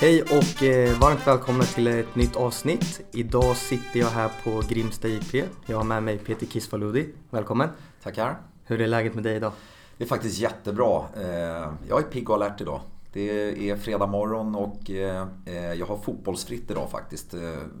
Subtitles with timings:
[0.00, 3.00] Hej och eh, varmt välkomna till ett nytt avsnitt.
[3.12, 5.44] Idag sitter jag här på Grimsta IP.
[5.66, 7.08] Jag har med mig Peter Kisvaludi.
[7.30, 7.68] Välkommen!
[8.02, 8.38] Tackar!
[8.64, 9.52] Hur är läget med dig idag?
[9.96, 11.04] Det är faktiskt jättebra.
[11.16, 12.80] Eh, jag är pigg och alert idag.
[13.12, 15.26] Det är fredag morgon och eh,
[15.74, 17.34] jag har fotbollsfritt idag faktiskt.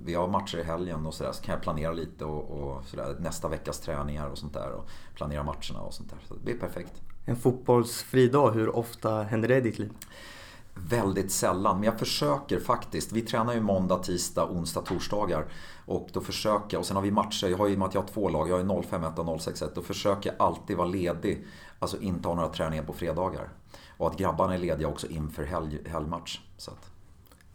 [0.04, 3.16] Vi har matcher i helgen och sådär så kan jag planera lite och, och sådär,
[3.20, 6.18] nästa veckas träningar och sånt där och planera matcherna och sånt där.
[6.28, 6.92] Så det blir perfekt.
[7.24, 9.90] En fotbollsfri dag, hur ofta händer det i ditt liv?
[10.88, 13.12] Väldigt sällan, men jag försöker faktiskt.
[13.12, 15.44] Vi tränar ju måndag, tisdag, onsdag, torsdagar.
[15.86, 18.00] Och då försöker jag, och sen har vi matcher, jag har ju med att jag
[18.00, 21.46] har två lag, jag har 05 och 06 Då försöker jag alltid vara ledig,
[21.78, 23.48] alltså inte ha några träningar på fredagar.
[23.96, 26.40] Och att grabbarna är lediga också inför helg, helgmatch.
[26.56, 26.90] Så att.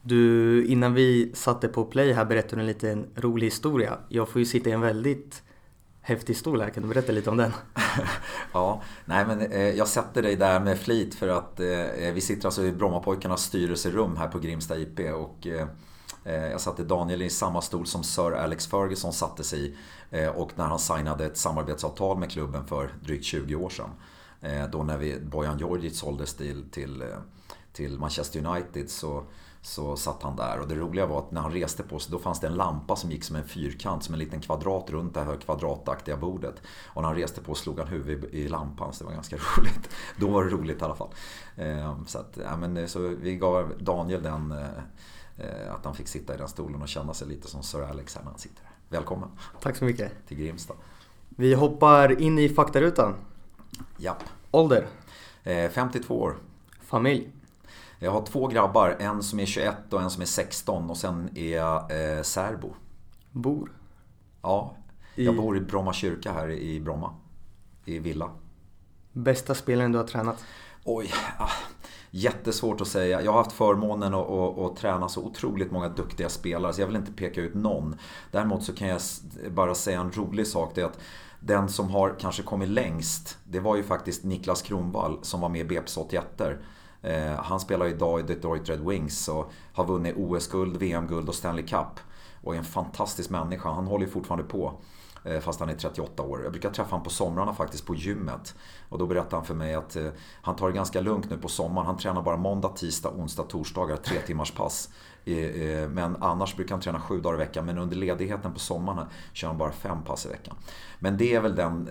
[0.01, 3.97] Du, innan vi satte på play här berättade du en liten rolig historia.
[4.09, 5.43] Jag får ju sitta i en väldigt
[6.05, 6.69] häftig stol här.
[6.69, 7.53] Kan du berätta lite om den?
[8.53, 12.45] ja, nej men eh, jag sätter dig där med flit för att eh, vi sitter
[12.45, 15.67] alltså i Brommapojkarnas styrelserum här på Grimsta IP och eh,
[16.23, 19.75] eh, jag satte Daniel i samma stol som Sir Alex Ferguson satte sig i
[20.11, 23.89] eh, och när han signade ett samarbetsavtal med klubben för drygt 20 år sedan.
[24.41, 27.03] Eh, då när vi, Bojan Djordjic såldes till, till,
[27.73, 29.23] till Manchester United så
[29.65, 32.19] så satt han där och det roliga var att när han reste på sig då
[32.19, 35.23] fanns det en lampa som gick som en fyrkant, som en liten kvadrat runt det
[35.23, 36.61] här kvadrataktiga bordet.
[36.85, 39.89] Och när han reste på slog han huvudet i lampan så det var ganska roligt.
[40.19, 41.09] Då var det roligt i alla fall.
[41.57, 44.59] Ehm, så, att, ja, men, så vi gav Daniel den, eh,
[45.37, 48.15] eh, att han fick sitta i den stolen och känna sig lite som Sir Alex
[48.15, 48.73] här när han sitter här.
[48.89, 49.29] Välkommen!
[49.61, 50.11] Tack så mycket!
[50.27, 50.73] Till Grimsta.
[51.29, 53.15] Vi hoppar in i faktarutan.
[53.97, 54.23] Japp.
[54.51, 54.87] Ålder?
[55.69, 56.35] 52 år.
[56.81, 57.31] Familj?
[57.99, 61.29] Jag har två grabbar, en som är 21 och en som är 16 och sen
[61.35, 61.81] är jag
[62.15, 62.73] eh, särbo.
[63.31, 63.71] Bor?
[64.41, 64.75] Ja,
[65.15, 65.37] jag I...
[65.37, 67.15] bor i Bromma kyrka här i Bromma.
[67.85, 68.29] I villa.
[69.11, 70.45] Bästa spelaren du har tränat?
[70.83, 71.49] Oj, ah,
[72.11, 73.21] jättesvårt att säga.
[73.21, 76.87] Jag har haft förmånen att, att, att, träna så otroligt många duktiga spelare så jag
[76.87, 77.95] vill inte peka ut någon.
[78.31, 79.01] Däremot så kan jag
[79.49, 80.71] bara säga en rolig sak.
[80.75, 80.99] Det är att
[81.39, 85.61] den som har kanske kommit längst, det var ju faktiskt Niklas Kronvall som var med
[85.71, 86.55] i BP's 81 Eh,
[87.05, 91.65] Eh, han spelar idag i Detroit Red Wings och har vunnit OS-guld, VM-guld och Stanley
[91.65, 91.99] Cup.
[92.43, 93.69] Och är en fantastisk människa.
[93.69, 94.73] Han håller ju fortfarande på.
[95.23, 96.43] Eh, fast han är 38 år.
[96.43, 98.55] Jag brukar träffa honom på somrarna faktiskt på gymmet.
[98.89, 100.07] Och då berättar han för mig att eh,
[100.41, 101.87] han tar det ganska lugnt nu på sommaren.
[101.87, 104.89] Han tränar bara måndag, tisdag, onsdag, torsdagar, tre timmars pass.
[105.25, 107.65] Eh, men annars brukar han träna sju dagar i veckan.
[107.65, 110.55] Men under ledigheten på sommaren kör han bara fem pass i veckan.
[110.99, 111.89] Men det är väl den,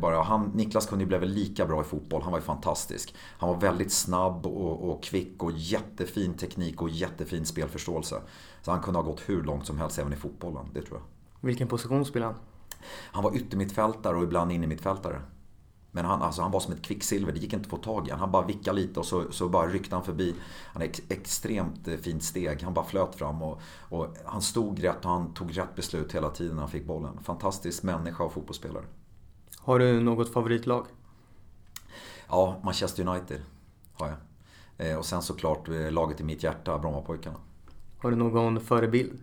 [0.00, 2.22] bara, han, Niklas kunde ju bli lika bra i fotboll.
[2.22, 3.14] Han var ju fantastisk.
[3.38, 8.20] Han var väldigt snabb och, och kvick och jättefin teknik och jättefin spelförståelse.
[8.62, 11.46] Så han kunde ha gått hur långt som helst även i fotbollen, det tror jag.
[11.46, 12.34] Vilken position spelar han?
[13.12, 15.22] Han var yttermittfältare och ibland innermittfältare.
[15.96, 18.10] Men han, alltså, han var som ett kvicksilver, det gick inte att få tag i
[18.10, 20.34] Han bara vickade lite och så, så bara ryckte han förbi.
[20.72, 24.84] Han har ex, extremt eh, fint steg, han bara flöt fram och, och, han stod
[24.84, 27.18] rätt och han tog rätt beslut hela tiden när han fick bollen.
[27.22, 28.84] Fantastisk människa och fotbollsspelare.
[29.58, 30.86] Har du något favoritlag?
[32.28, 33.40] Ja, Manchester United
[33.94, 34.16] har jag.
[34.86, 37.38] Eh, och sen såklart eh, laget i mitt hjärta, Brommapojkarna.
[37.98, 39.18] Har du någon förebild?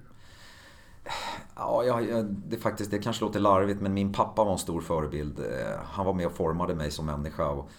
[1.55, 5.39] Ja, jag, det, faktiskt, det kanske låter larvigt men min pappa var en stor förebild.
[5.39, 7.49] Eh, han var med och formade mig som människa.
[7.49, 7.69] Och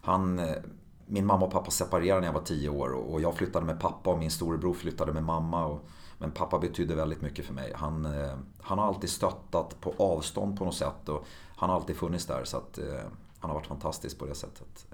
[0.00, 0.56] han, eh,
[1.06, 4.10] min mamma och pappa separerade när jag var tio år och jag flyttade med pappa
[4.10, 5.66] och min storebror flyttade med mamma.
[5.66, 5.88] Och,
[6.18, 7.72] men pappa betydde väldigt mycket för mig.
[7.76, 11.26] Han, eh, han har alltid stöttat på avstånd på något sätt och
[11.56, 12.44] han har alltid funnits där.
[12.44, 12.78] Så att,
[13.38, 14.86] han har varit fantastisk på det sättet.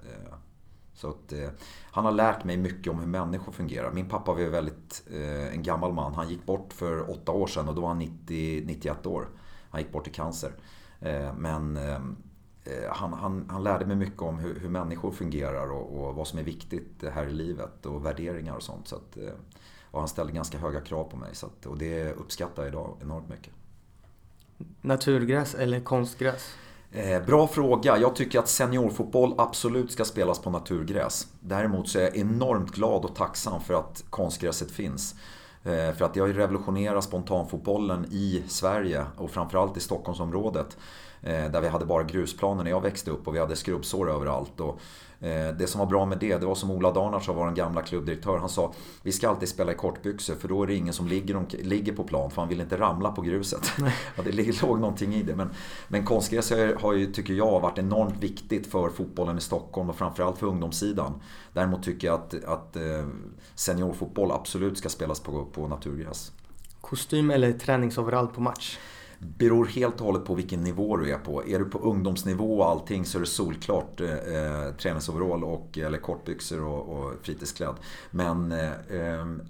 [0.95, 1.49] Så att, eh,
[1.91, 3.93] han har lärt mig mycket om hur människor fungerar.
[3.93, 6.15] Min pappa var väldigt eh, en gammal man.
[6.15, 9.29] Han gick bort för åtta år sedan och då var han 90, 91 år.
[9.71, 10.53] Han gick bort i cancer.
[11.01, 12.01] Eh, men eh,
[12.65, 16.27] eh, han, han, han, lärde mig mycket om hur, hur människor fungerar och, och, vad
[16.27, 18.89] som är viktigt här i livet och värderingar och sånt.
[18.89, 19.33] Så att, eh,
[19.91, 22.97] och han ställde ganska höga krav på mig så att, och det uppskattar jag idag
[23.03, 23.53] enormt mycket.
[24.81, 26.55] Naturgräs eller konstgräs?
[26.95, 27.99] Eh, bra fråga.
[27.99, 31.27] Jag tycker att seniorfotboll absolut ska spelas på naturgräs.
[31.41, 35.15] Däremot så är jag enormt glad och tacksam för att konstgräset finns.
[35.65, 40.77] Eh, för att det har ju revolutionerat spontanfotbollen i Sverige och framförallt i Stockholmsområdet.
[41.23, 44.61] Eh, där vi hade bara grusplaner när jag växte upp och vi hade skrubbsår överallt.
[44.61, 44.81] Och
[45.59, 48.39] det som var bra med det, det var som Ola Darnard sa, vår gamla klubbdirektör.
[48.39, 48.73] Han sa
[49.03, 52.05] vi ska alltid spela i kortbyxor för då är det ingen som ligger, ligger på
[52.05, 53.73] plan för han vill inte ramla på gruset.
[54.17, 55.37] ja, det låg någonting i det.
[55.37, 55.51] Men,
[55.89, 60.39] men konstgräs har ju, tycker jag, varit enormt viktigt för fotbollen i Stockholm och framförallt
[60.39, 61.21] för ungdomssidan.
[61.53, 63.07] Däremot tycker jag att, att eh,
[63.55, 66.33] seniorfotboll absolut ska spelas på, på naturgräs.
[66.81, 68.79] Kostym eller träningsoverall på match?
[69.23, 71.49] Beror helt och hållet på vilken nivå du är på.
[71.49, 75.99] Är du på ungdomsnivå och allting så är det solklart eh, eh träningsoverall och, eller
[75.99, 77.75] kortbyxor och, och fritidsklädd.
[78.11, 78.73] Men eh,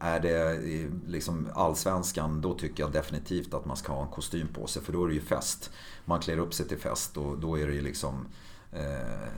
[0.00, 4.48] är det eh, liksom allsvenskan då tycker jag definitivt att man ska ha en kostym
[4.48, 5.70] på sig för då är det ju fest.
[6.04, 8.26] Man klär upp sig till fest och då är det ju liksom
[8.72, 9.28] eh,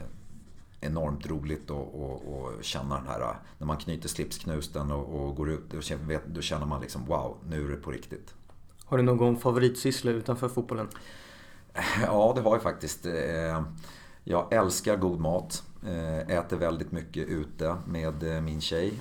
[0.81, 5.81] enormt roligt att känna den här, när man knyter slipsknusten och, och går ut, då
[5.81, 8.35] känner, då känner man liksom wow, nu är det på riktigt.
[8.95, 10.89] Har du någon favoritsyssla utanför fotbollen?
[12.03, 13.07] Ja, det har jag faktiskt.
[13.07, 13.63] Eh,
[14.25, 15.63] jag älskar god mat.
[15.87, 18.93] Eh, äter väldigt mycket ute med eh, min tjej.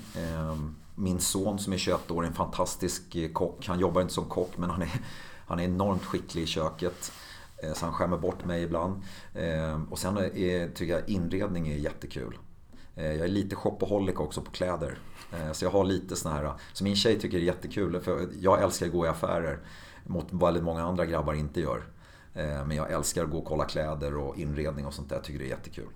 [0.94, 3.66] Min son som är 21 år är en fantastisk kock.
[3.66, 4.90] Han jobbar inte som kock men han är,
[5.46, 7.12] han är enormt skicklig i köket.
[7.74, 9.02] Så han skämmer bort mig ibland.
[9.90, 12.38] Och sen är, tycker jag inredning är jättekul.
[12.94, 14.98] Jag är lite shopaholic också på kläder.
[15.52, 18.62] Så jag har lite såna här, så min tjej tycker det är jättekul för jag
[18.62, 19.58] älskar att gå i affärer
[20.06, 21.84] mot väldigt många andra grabbar inte gör.
[22.34, 25.16] Eh, men jag älskar att gå och kolla kläder och inredning och sånt där.
[25.16, 25.88] Jag tycker det är jättekul.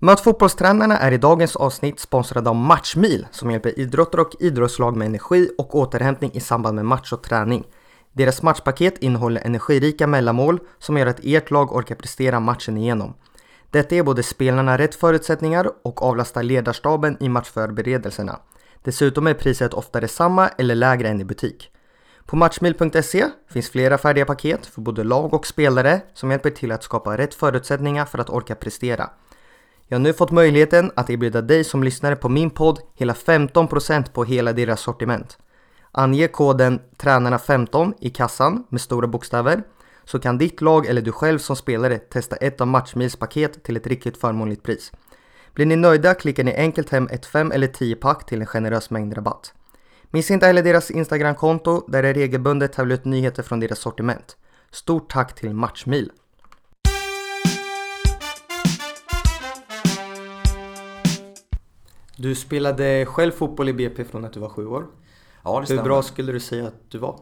[0.00, 5.06] Möt fotbollstränarna är i dagens avsnitt sponsrade av Matchmil som hjälper idrottare och idrottslag med
[5.06, 7.64] energi och återhämtning i samband med match och träning.
[8.12, 13.14] Deras matchpaket innehåller energirika mellanmål som gör att ert lag orkar prestera matchen igenom.
[13.70, 18.40] Detta ger både spelarna rätt förutsättningar och avlastar ledarstaben i matchförberedelserna.
[18.84, 21.70] Dessutom är priset ofta detsamma eller lägre än i butik.
[22.26, 26.82] På Matchmil.se finns flera färdiga paket för både lag och spelare som hjälper till att
[26.82, 29.10] skapa rätt förutsättningar för att orka prestera.
[29.86, 34.12] Jag har nu fått möjligheten att erbjuda dig som lyssnare på min podd hela 15%
[34.12, 35.38] på hela deras sortiment.
[35.92, 39.62] Ange koden TRÄNARNA15 i kassan med stora bokstäver
[40.08, 43.76] så kan ditt lag eller du själv som spelare testa ett av Matchmils paket till
[43.76, 44.92] ett riktigt förmånligt pris.
[45.54, 48.90] Blir ni nöjda klickar ni enkelt hem ett 5 eller 10 pack till en generös
[48.90, 49.52] mängd rabatt.
[50.10, 54.36] Missa inte heller deras Instagramkonto där det regelbundet tävlar ut nyheter från deras sortiment.
[54.70, 56.10] Stort tack till Matchmil!
[62.16, 64.86] Du spelade själv fotboll i BP från att du var sju år.
[65.44, 65.82] Ja, det stämmer.
[65.82, 67.20] Hur bra skulle du säga att du var?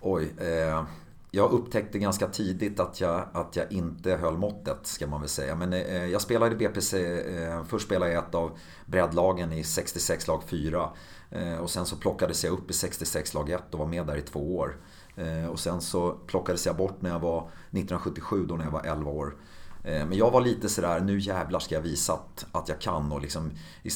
[0.00, 0.84] Oj, eh,
[1.30, 5.54] jag upptäckte ganska tidigt att jag, att jag inte höll måttet ska man väl säga.
[5.54, 10.26] Men eh, jag spelade i BPC, eh, först spelade jag ett av breddlagen i 66
[10.26, 10.90] lag 4.
[11.30, 14.16] Eh, och sen så plockades jag upp i 66 lag 1 och var med där
[14.16, 14.76] i två år.
[15.16, 18.82] Eh, och sen så plockades jag bort när jag var 1977 då när jag var
[18.82, 19.36] 11 år.
[19.84, 23.12] Eh, men jag var lite sådär, nu jävlar ska jag visa att, att jag kan.
[23.12, 23.50] Och liksom,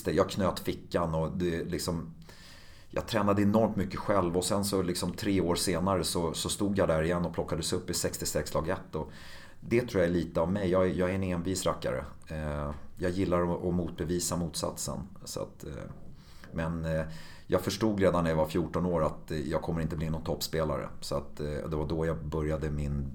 [0.07, 2.15] jag knöt fickan och det liksom
[2.95, 6.79] jag tränade enormt mycket själv och sen så liksom tre år senare så, så stod
[6.79, 8.95] jag där igen och plockades upp i 66 lag 1.
[8.95, 9.11] Och
[9.61, 10.71] det tror jag är lite av mig.
[10.71, 12.05] Jag, jag är en envis rackare.
[12.29, 14.99] Eh, jag gillar att, motbevisa motsatsen.
[15.25, 15.73] Så att, eh,
[16.53, 17.05] men eh,
[17.47, 20.89] jag förstod redan när jag var 14 år att jag kommer inte bli någon toppspelare.
[21.01, 23.07] Så att, det var då jag började min,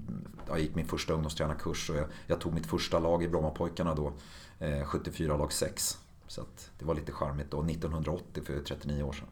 [0.48, 4.12] jag gick min första ungdomstränarkurs och jag, jag tog mitt första lag i Brommapojkarna då,
[4.84, 5.98] 74 lag 6.
[6.26, 9.28] Så att det var lite charmigt då, 1980 för 39 år sedan.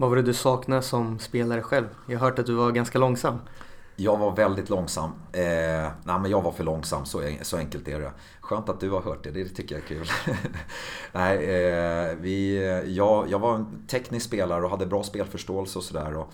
[0.00, 1.86] Vad var det du saknade som spelare själv?
[2.06, 3.38] Jag har hört att du var ganska långsam.
[3.96, 5.10] Jag var väldigt långsam.
[5.32, 5.42] Eh,
[6.04, 8.12] nej men jag var för långsam, så, så enkelt är det.
[8.40, 10.06] Skönt att du har hört det, det tycker jag är kul.
[11.12, 12.58] nej, eh, vi,
[12.96, 16.24] jag, jag var en teknisk spelare och hade bra spelförståelse och sådär.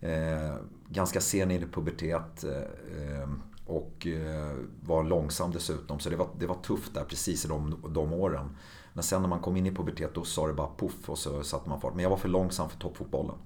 [0.00, 0.54] Eh,
[0.88, 2.44] ganska sen in i pubertet.
[2.44, 3.28] Eh,
[3.66, 6.00] och eh, var långsam dessutom.
[6.00, 8.56] Så det var, det var tufft där precis i de, de åren.
[8.94, 11.42] Men sen när man kom in i pubertet då sa det bara poff och så
[11.42, 11.94] satte man fart.
[11.94, 13.36] Men jag var för långsam för toppfotbollen.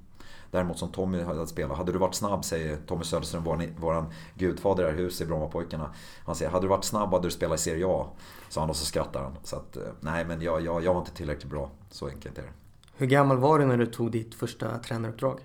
[0.50, 4.84] Däremot som Tommy hade spelat, hade du varit snabb säger Tommy Söderström, våran, våran gudfader
[4.84, 5.90] här i huset i Brommapojkarna.
[6.26, 8.06] Han säger, hade du varit snabb hade du spelat i Serie A.
[8.48, 9.36] Sa han och så skrattar han.
[9.42, 11.70] Så att, eh, nej men jag, jag, jag var inte tillräckligt bra.
[11.90, 12.52] Så enkelt är det.
[12.96, 15.40] Hur gammal var du när du tog ditt första tränaruppdrag?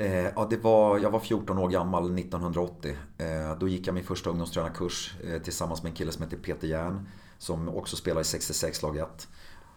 [0.00, 2.96] Eh, ja, det var, jag var 14 år gammal 1980.
[3.18, 6.68] Eh, då gick jag min första ungdomstränarkurs eh, tillsammans med en kille som heter Peter
[6.68, 7.08] Järn.
[7.38, 9.28] Som också spelar i 66 lag 1.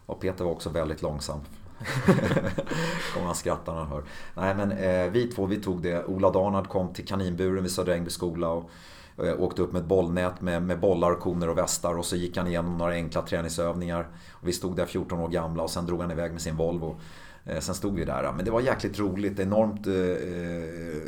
[0.06, 1.40] Och Peter var också väldigt långsam.
[3.14, 4.04] Kommer han skratta när han hör.
[4.36, 6.06] Nej men eh, vi två vi tog det.
[6.06, 8.50] Ola Darnard kom till kaninburen vid Södra Ängby skola.
[8.50, 8.70] Och,
[9.18, 11.98] eh, åkte upp med ett bollnät med, med bollar, koner och västar.
[11.98, 14.08] Och så gick han igenom några enkla träningsövningar.
[14.32, 17.00] Och vi stod där 14 år gamla och sen drog han iväg med sin Volvo.
[17.46, 18.34] Eh, sen stod vi där.
[18.36, 19.40] Men det var jäkligt roligt.
[19.40, 21.02] Enormt eh, eh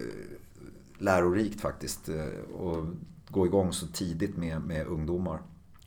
[0.98, 2.10] lärorikt faktiskt.
[2.10, 2.86] Eh, och
[3.27, 5.39] gå igång så tidigt med, med ungdomar.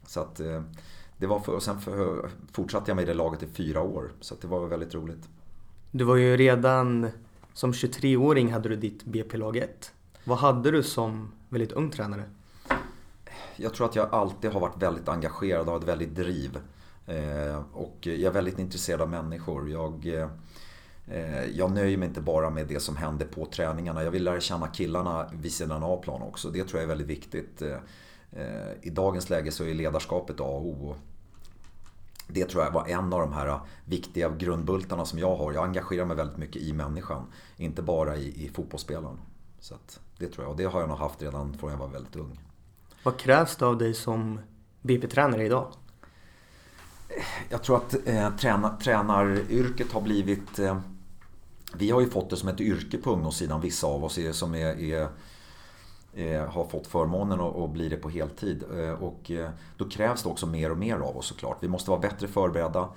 [0.06, 0.62] Så att eh,
[1.18, 4.12] det var för, och sen för, fortsatte jag med det laget i fyra år.
[4.20, 5.28] Så det var väldigt roligt.
[5.90, 7.08] Du var ju redan
[7.52, 9.92] som 23-åring hade du ditt BP-lag 1.
[10.24, 12.22] Vad hade du som väldigt ung tränare?
[13.56, 16.58] Jag tror att jag alltid har varit väldigt engagerad och har ett väldigt driv.
[17.06, 19.70] Eh, och jag är väldigt intresserad av människor.
[19.70, 20.06] Jag,
[21.06, 24.04] eh, jag nöjer mig inte bara med det som händer på träningarna.
[24.04, 26.50] Jag vill lära känna killarna vid sidan av plan också.
[26.50, 27.62] Det tror jag är väldigt viktigt.
[28.82, 30.94] I dagens läge så är ledarskapet A och O.
[32.28, 35.52] Det tror jag var en av de här viktiga grundbultarna som jag har.
[35.52, 37.26] Jag engagerar mig väldigt mycket i människan.
[37.56, 39.18] Inte bara i, i fotbollsspelaren.
[39.60, 39.74] Så
[40.18, 40.50] det tror jag.
[40.50, 42.40] Och det har jag nog haft redan från jag var väldigt ung.
[43.02, 44.40] Vad krävs det av dig som
[44.82, 45.72] BP-tränare idag?
[47.48, 50.58] Jag tror att eh, tränar, tränaryrket har blivit...
[50.58, 50.80] Eh,
[51.74, 54.54] vi har ju fått det som ett yrke på ungdomssidan, vissa av oss är, som
[54.54, 55.08] är, är eh,
[56.16, 58.64] Eh, har fått förmånen att bli det på heltid.
[58.78, 61.56] Eh, och eh, då krävs det också mer och mer av oss såklart.
[61.60, 62.88] Vi måste vara bättre förberedda.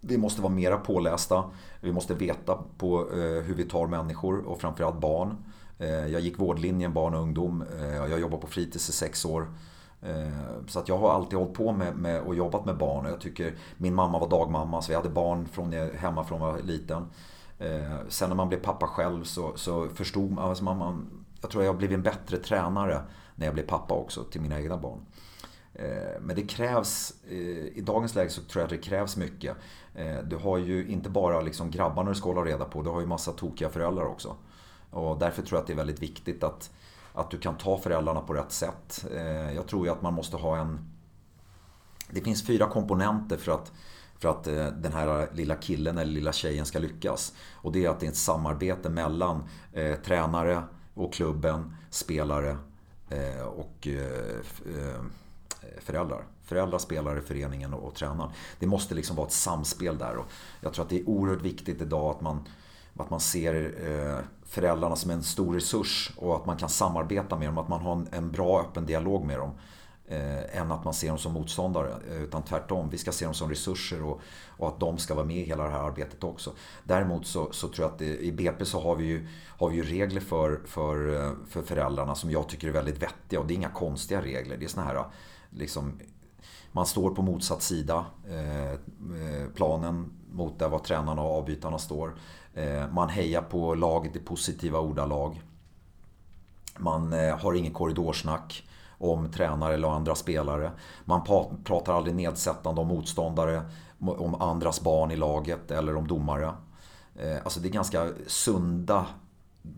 [0.00, 1.44] Vi måste vara mera pålästa.
[1.80, 2.98] Vi måste veta på
[3.44, 5.36] hur vi tar människor och framförallt barn.
[5.78, 7.64] Jag gick vårdlinjen barn och ungdom.
[7.80, 9.46] Jag jobbar på fritids i sex år.
[10.66, 13.06] Så att jag har alltid hållit på med, med och jobbat med barn.
[13.06, 16.60] Jag tycker, min mamma var dagmamma så vi hade barn från, hemma från jag var
[16.62, 17.06] liten.
[18.08, 21.06] Sen när man blev pappa själv så, så förstod man, alltså man,
[21.42, 23.02] jag tror jag har blivit en bättre tränare
[23.34, 25.00] när jag blev pappa också till mina egna barn.
[25.74, 27.36] Eh, men det krävs, eh,
[27.78, 29.56] i dagens läge så tror jag att det krävs mycket.
[29.94, 33.00] Eh, du har ju inte bara liksom grabbarna du ska hålla reda på, du har
[33.00, 34.36] ju massa tokiga föräldrar också.
[34.90, 36.70] Och därför tror jag att det är väldigt viktigt att
[37.14, 39.04] att du kan ta föräldrarna på rätt sätt.
[39.54, 40.78] Jag tror ju att man måste ha en...
[42.10, 43.72] Det finns fyra komponenter för att,
[44.18, 44.44] för att
[44.82, 47.32] den här lilla killen eller lilla tjejen ska lyckas.
[47.54, 50.62] Och det är att det är ett samarbete mellan eh, tränare
[50.94, 52.56] och klubben, spelare
[53.08, 54.36] eh, och eh,
[54.76, 55.02] eh,
[55.80, 56.24] föräldrar.
[56.44, 58.30] Föräldrar, spelare, föreningen och, och tränaren.
[58.58, 60.16] Det måste liksom vara ett samspel där.
[60.16, 60.26] Och
[60.60, 62.44] jag tror att det är oerhört viktigt idag att man
[62.98, 67.48] att man ser eh, föräldrarna som en stor resurs och att man kan samarbeta med
[67.48, 69.50] dem, att man har en, en bra öppen dialog med dem.
[70.08, 71.92] Eh, än att man ser dem som motståndare.
[72.10, 75.26] Eh, utan tvärtom, vi ska se dem som resurser och, och att de ska vara
[75.26, 76.52] med i hela det här arbetet också.
[76.84, 79.28] Däremot så, så tror jag att det, i BP så har vi ju,
[79.58, 83.40] har vi ju regler för, för, eh, för föräldrarna som jag tycker är väldigt vettiga.
[83.40, 84.56] Och det är inga konstiga regler.
[84.56, 85.04] Det är såna här eh,
[85.50, 86.00] liksom,
[86.72, 88.78] man står på motsatt sida eh,
[89.54, 92.14] planen mot där var tränarna och avbytarna står.
[92.54, 95.42] Eh, man hejar på laget i positiva ordalag.
[96.78, 98.64] Man eh, har inget korridorsnack
[99.02, 100.70] om tränare eller andra spelare.
[101.04, 101.24] Man
[101.64, 103.62] pratar aldrig nedsättande om motståndare,
[103.98, 106.52] om andras barn i laget eller om domare.
[107.16, 109.06] Eh, alltså det är ganska sunda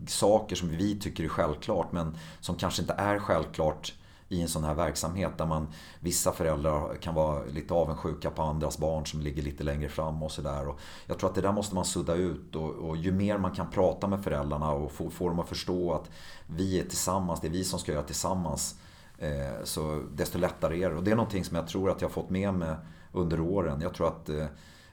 [0.07, 3.93] saker som vi tycker är självklart men som kanske inte är självklart
[4.29, 5.67] i en sån här verksamhet där man
[5.99, 10.31] vissa föräldrar kan vara lite avundsjuka på andras barn som ligger lite längre fram och
[10.31, 10.73] sådär.
[11.05, 13.69] Jag tror att det där måste man sudda ut och, och, ju mer man kan
[13.69, 16.09] prata med föräldrarna och få, få dem att förstå att
[16.47, 18.79] vi är tillsammans, det är vi som ska göra tillsammans.
[19.17, 20.95] Eh, så desto lättare är det.
[20.95, 22.75] Och det är någonting som jag tror att jag har fått med mig
[23.11, 23.81] under åren.
[23.81, 24.45] Jag tror att eh,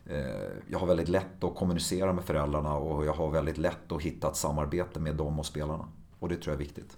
[0.07, 4.03] eh, jag har väldigt lätt att kommunicera med föräldrarna och jag har väldigt lätt att
[4.03, 5.89] hitta ett samarbete med dem och spelarna.
[6.19, 6.97] Och det tror jag är viktigt.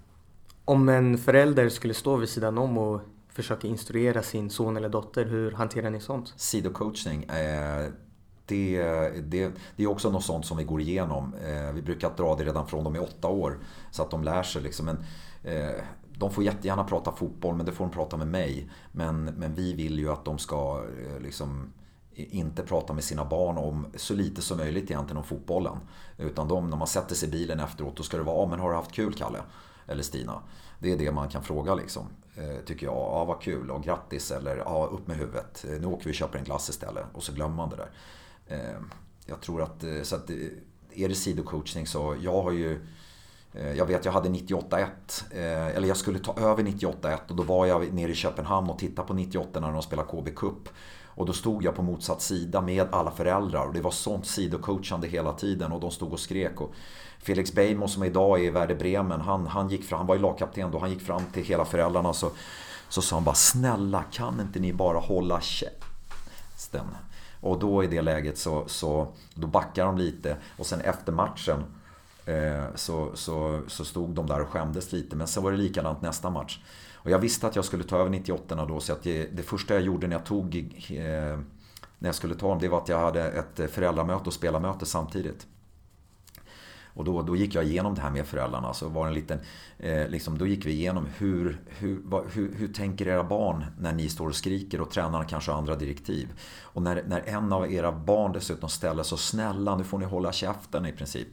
[0.65, 5.25] Om en förälder skulle stå vid sidan om och försöka instruera sin son eller dotter,
[5.25, 6.33] hur hanterar ni sånt?
[6.37, 7.25] Sidocoachning.
[8.47, 11.35] Det, det, det är också något sånt som vi går igenom.
[11.73, 13.59] Vi brukar dra det redan från de är åtta år
[13.91, 14.61] så att de lär sig.
[14.61, 14.85] Liksom.
[14.85, 14.97] Men,
[16.17, 18.69] de får jättegärna prata fotboll, men det får de prata med mig.
[18.91, 21.73] Men, men vi vill ju att de ska eh, liksom,
[22.15, 25.77] inte prata med sina barn om så lite som möjligt egentligen om fotbollen.
[26.17, 28.59] Utan de, när man sätter sig i bilen efteråt, då ska det vara ah, men
[28.59, 29.39] har du haft kul Kalle?”
[29.87, 30.41] eller Stina.
[30.79, 32.07] Det är det man kan fråga liksom.
[32.35, 35.65] Eh, tycker jag, ja vad kul och grattis eller ja upp med huvudet.
[35.69, 37.89] Eh, nu åker vi och köper en glass istället och så glömmer man det där.
[39.25, 40.29] Jag tror att, så att
[40.95, 42.85] är det sidocoachning så jag har ju
[43.57, 44.87] Eh, jag vet jag hade 98-1,
[45.31, 48.79] eh, eller jag skulle ta över 98-1 och då var jag nere i Köpenhamn och
[48.79, 50.69] tittade på 98 när de spelade KB Cup.
[51.05, 55.07] Och då stod jag på motsatt sida med alla föräldrar och det var sånt sidocoachande
[55.07, 56.61] hela tiden och de stod och skrek.
[56.61, 56.73] Och
[57.19, 60.21] Felix Beijmo som idag är i Werder Bremen, han, han, gick fram, han var ju
[60.21, 62.31] lagkapten då, han gick fram till hela föräldrarna så,
[62.89, 66.85] så sa han bara Snälla kan inte ni bara hålla käften?
[67.41, 71.63] Och då i det läget så, så då backar de lite och sen efter matchen
[72.25, 76.01] Eh, så, så, så stod de där och skämdes lite men sen var det likadant
[76.01, 76.59] nästa match.
[76.93, 79.73] Och jag visste att jag skulle ta över 98 då så att det, det första
[79.73, 80.55] jag gjorde när jag tog
[80.89, 81.39] eh,
[81.99, 84.85] när jag skulle ta dem, det var att jag hade ett eh, föräldramöte och spelarmöte
[84.85, 85.47] samtidigt.
[86.95, 88.73] Och då, då gick jag igenom det här med föräldrarna.
[88.73, 89.39] Så var en liten,
[89.79, 93.93] eh, liksom, då gick vi igenom hur, hur, va, hur, hur tänker era barn när
[93.93, 96.27] ni står och skriker och tränarna kanske har andra direktiv.
[96.61, 100.31] Och när, när en av era barn dessutom ställer så snälla nu får ni hålla
[100.31, 101.27] käften i princip.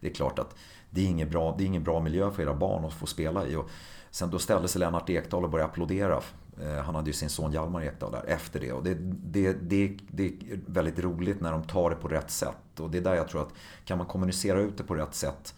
[0.00, 0.56] Det är klart att
[0.90, 3.46] det är ingen bra, det är ingen bra miljö för era barn att få spela
[3.46, 3.56] i.
[3.56, 3.70] Och
[4.10, 6.20] sen då ställde sig Lennart Ekdal och började applådera
[6.58, 8.72] Eh, han hade ju sin son Hjalmar Ekdal där efter det.
[8.72, 12.80] Och det, det, det, det är väldigt roligt när de tar det på rätt sätt.
[12.80, 13.52] Och det är där jag tror att
[13.84, 15.54] kan man kommunicera ut det på rätt sätt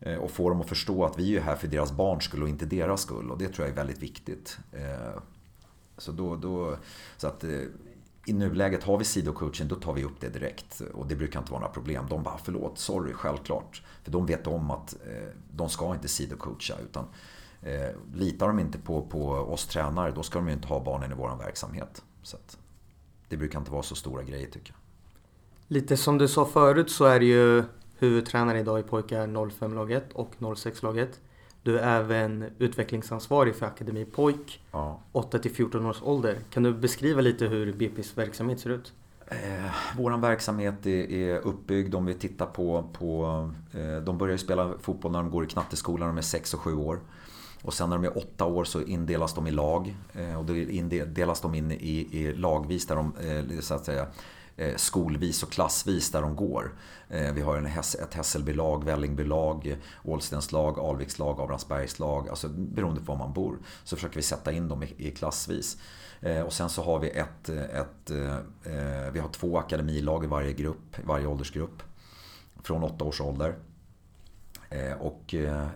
[0.00, 2.48] eh, och få dem att förstå att vi är här för deras barns skull och
[2.48, 3.30] inte deras skull.
[3.30, 4.58] Och det tror jag är väldigt viktigt.
[4.72, 5.20] Eh,
[5.98, 6.76] så, då, då,
[7.16, 7.44] så att
[8.26, 10.82] i nuläget har vi sidocoaching, då tar vi upp det direkt.
[10.94, 12.06] Och det brukar inte vara några problem.
[12.10, 13.82] De bara, ah, förlåt, sorry, självklart.
[14.02, 14.96] För de vet om att
[15.50, 16.74] de ska inte sidocoacha.
[16.84, 17.04] Utan
[17.62, 21.12] Eh, litar de inte på, på oss tränare, då ska de ju inte ha barnen
[21.12, 22.02] i vår verksamhet.
[22.22, 22.36] Så
[23.28, 24.80] det brukar inte vara så stora grejer tycker jag.
[25.68, 27.64] Lite som du sa förut så är ju
[27.98, 31.20] huvudtränare idag i pojkar 05-laget och 06-laget.
[31.62, 35.00] Du är även utvecklingsansvarig för Akademi Pojk, ja.
[35.12, 36.38] 8-14 års ålder.
[36.50, 38.92] Kan du beskriva lite hur BP's verksamhet ser ut?
[39.28, 43.24] Eh, Vår verksamhet är, är uppbyggd om vi tittar på, på
[43.72, 46.74] eh, de börjar spela fotboll när de går i knatteskolan, de är 6 och 7
[46.74, 47.00] år.
[47.66, 49.96] Och sen när de är åtta år så indelas de i lag.
[50.12, 54.06] Eh, och då indelas de in i, i lagvis där de, eh, så att säga,
[54.56, 56.74] eh, skolvis och klassvis där de går.
[57.08, 62.28] Vi har en, ett Hässelbylag, Vällingbylag, Ålstenslag, Alvikslag, Abrahamsbergslag.
[62.28, 63.58] Alltså beroende på var man bor.
[63.84, 65.76] Så försöker vi sätta in dem i, i klassvis.
[66.46, 68.10] Och sen så har vi ett, ett
[69.12, 71.82] vi har två akademilag i varje grupp, i varje åldersgrupp.
[72.62, 73.54] Från åtta års ålder.
[74.68, 75.68] Eh, och eh,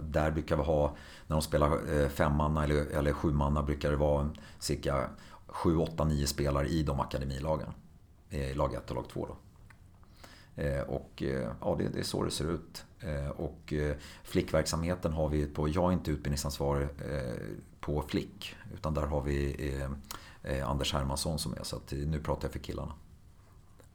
[0.00, 4.30] där brukar vi ha, när de spelar eh, femmanna eller, eller sjumanna brukar det vara
[4.58, 5.10] cirka
[5.46, 7.68] 7, 8, 9 spelare i de akademilagen.
[8.30, 9.36] I lag 1 och lag 2 då.
[10.86, 11.22] Och
[11.60, 12.84] ja, det, det är så det ser ut.
[13.36, 13.72] Och
[14.22, 16.88] flickverksamheten har vi på, jag är inte utbildningsansvarig
[17.80, 18.56] på flick.
[18.74, 19.84] Utan där har vi
[20.64, 22.92] Anders Hermansson som är, så att nu pratar jag för killarna.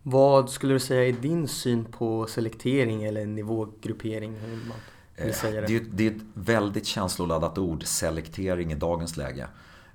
[0.03, 4.36] Vad skulle du säga är din syn på selektering eller nivågruppering?
[4.36, 4.77] Hur man
[5.15, 5.67] vill eh, säga det.
[5.67, 9.48] Det, är, det är ett väldigt känsloladdat ord, selektering i dagens läge.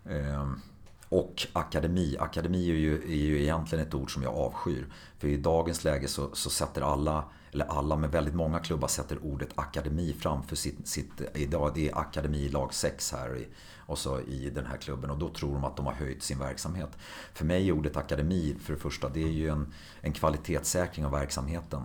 [0.09, 0.61] Ehm,
[1.09, 2.17] och akademi.
[2.19, 4.87] Akademi är ju, är ju egentligen ett ord som jag avskyr.
[5.19, 9.19] För i dagens läge så, så sätter alla, eller alla, men väldigt många klubbar sätter
[9.23, 13.49] ordet akademi framför sitt, sitt idag det är akademi lag 6 här i,
[13.87, 16.39] och så i den här klubben och då tror de att de har höjt sin
[16.39, 16.91] verksamhet.
[17.33, 21.13] För mig är ordet akademi, för det första, det är ju en, en kvalitetssäkring av
[21.13, 21.83] verksamheten.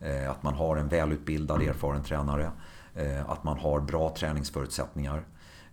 [0.00, 2.50] Eh, att man har en välutbildad, erfaren tränare.
[2.94, 5.24] Eh, att man har bra träningsförutsättningar.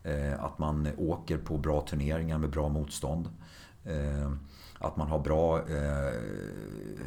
[0.03, 3.29] Eh, att man åker på bra turneringar med bra motstånd.
[3.83, 4.31] Eh,
[4.79, 6.13] att man har bra eh,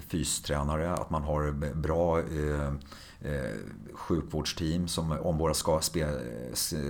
[0.08, 2.72] fystränare, att man har bra eh,
[3.20, 3.54] eh,
[3.92, 6.08] sjukvårdsteam som om våra ska, spe,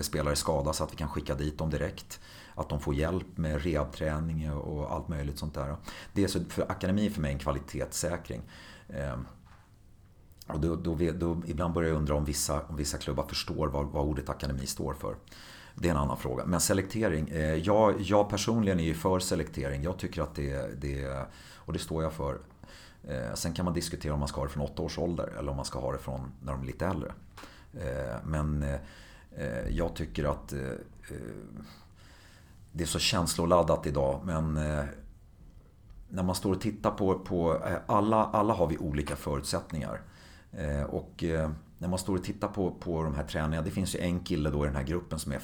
[0.02, 2.20] spelare skadas att vi kan skicka dit dem direkt.
[2.54, 5.76] Att de får hjälp med rehabträning och allt möjligt sånt där.
[6.12, 8.42] Det är så, för akademi för mig en kvalitetssäkring.
[8.88, 9.16] Eh,
[10.46, 13.86] och då, då, då, ibland börjar jag undra om vissa, om vissa klubbar förstår vad,
[13.86, 15.16] vad ordet akademi står för.
[15.80, 16.44] Det är en annan fråga.
[16.44, 17.28] Men selektering.
[17.28, 19.82] Eh, jag, jag personligen är ju för selektering.
[19.82, 22.38] Jag tycker att det, det och det står jag för.
[23.08, 25.50] Eh, sen kan man diskutera om man ska ha det från åtta års ålder eller
[25.50, 27.12] om man ska ha det från när de är lite äldre.
[27.72, 28.80] Eh, men eh,
[29.36, 30.58] eh, jag tycker att eh,
[32.72, 34.20] det är så känsloladdat idag.
[34.24, 34.54] Men
[36.08, 40.00] när man står och tittar på, på alla, alla har vi olika förutsättningar.
[40.88, 41.24] Och
[41.78, 43.62] när man står och tittar på, på de här träningarna.
[43.62, 45.40] Det finns ju en kille då i den här gruppen som är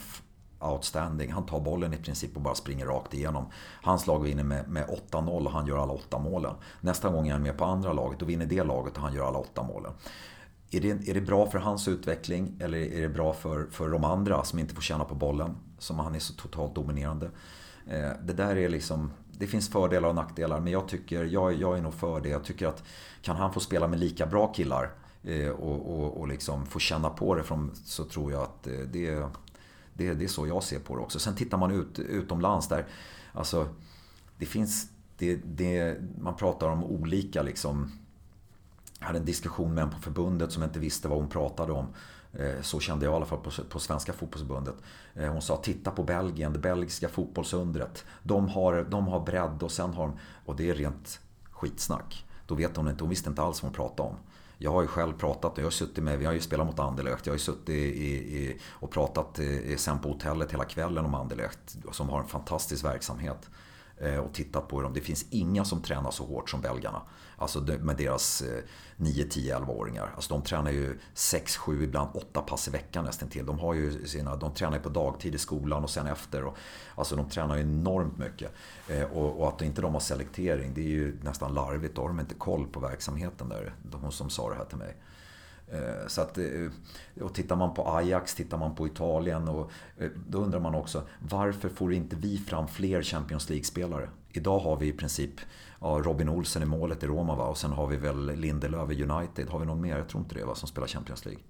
[0.60, 1.32] outstanding.
[1.32, 3.46] Han tar bollen i princip och bara springer rakt igenom.
[3.82, 6.54] Hans lag vinner med, med 8-0 och han gör alla åtta målen.
[6.80, 9.28] Nästa gång är han med på andra laget och vinner det laget och han gör
[9.28, 9.92] alla åtta målen.
[10.70, 14.04] Är det, är det bra för hans utveckling eller är det bra för, för de
[14.04, 15.56] andra som inte får känna på bollen?
[15.78, 17.30] Som han är så totalt dominerande.
[17.86, 19.10] Eh, det där är liksom...
[19.38, 22.28] Det finns fördelar och nackdelar men jag tycker, jag, jag är nog för det.
[22.28, 22.82] Jag tycker att
[23.22, 24.90] kan han få spela med lika bra killar
[25.22, 28.72] eh, och, och, och liksom få känna på det från, så tror jag att eh,
[28.72, 29.24] det,
[29.96, 31.18] det, det är så jag ser på det också.
[31.18, 32.86] Sen tittar man ut utomlands där,
[33.32, 33.68] alltså
[34.38, 37.92] det finns, det, det, man pratar om olika liksom
[38.98, 41.86] jag hade en diskussion med en på förbundet som inte visste vad hon pratade om.
[42.32, 44.74] Eh, så kände jag i alla fall på, på svenska fotbollsförbundet.
[45.14, 48.04] Eh, hon sa titta på Belgien, det belgiska fotbollsundret.
[48.22, 50.18] De har, de har bredd och sen har de...
[50.44, 52.24] Och det är rent skitsnack.
[52.46, 54.16] Då vet hon inte, hon visste inte alls vad hon pratade om.
[54.58, 57.26] Jag har ju själv pratat, jag har suttit med, vi har ju spelat mot Anderlecht.
[57.26, 57.82] Jag har ju suttit i,
[58.36, 61.76] i, och pratat i, sen på hotellet hela kvällen om Anderlecht.
[61.92, 63.50] Som har en fantastisk verksamhet.
[63.98, 64.92] Eh, och tittat på dem.
[64.94, 67.02] Det finns inga som tränar så hårt som belgarna.
[67.38, 68.42] Alltså med deras
[68.96, 70.12] 9, 10, 11-åringar.
[70.14, 73.46] Alltså de tränar ju 6, 7, ibland 8 pass i veckan nästan till.
[73.46, 76.44] De, har ju sina, de tränar ju på dagtid i skolan och sen efter.
[76.44, 76.56] Och,
[76.94, 78.52] alltså de tränar ju enormt mycket.
[78.88, 81.94] Eh, och, och, att inte de har selektering, det är ju nästan larvigt.
[81.94, 83.74] Då har de inte koll på verksamheten där.
[83.82, 84.96] De som sa det här till mig.
[85.68, 86.70] Eh, så att, eh,
[87.20, 91.02] och tittar man på Ajax, tittar man på Italien och eh, då undrar man också
[91.18, 94.10] varför får inte vi fram fler Champions League-spelare?
[94.28, 95.40] Idag har vi i princip
[95.80, 97.44] ja, Robin Olsen i målet i Roma va?
[97.44, 99.48] och sen har vi väl Lindelöf i United.
[99.48, 99.98] Har vi någon mer?
[99.98, 101.42] Jag tror inte det va, som spelar Champions League.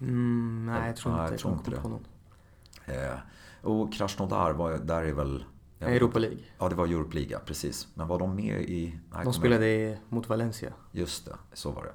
[0.00, 2.94] Mm, nej, jag tror inte, jag tror inte det.
[2.94, 3.18] Eh,
[3.62, 5.44] och Krasnodar, var, där är väl...
[5.80, 6.38] Europa League.
[6.58, 8.98] Ja, det var Europa League, ja, Men var de med i...
[9.12, 9.98] Nej, de spelade jag...
[10.08, 10.72] mot Valencia.
[10.92, 11.92] Just det, så var det.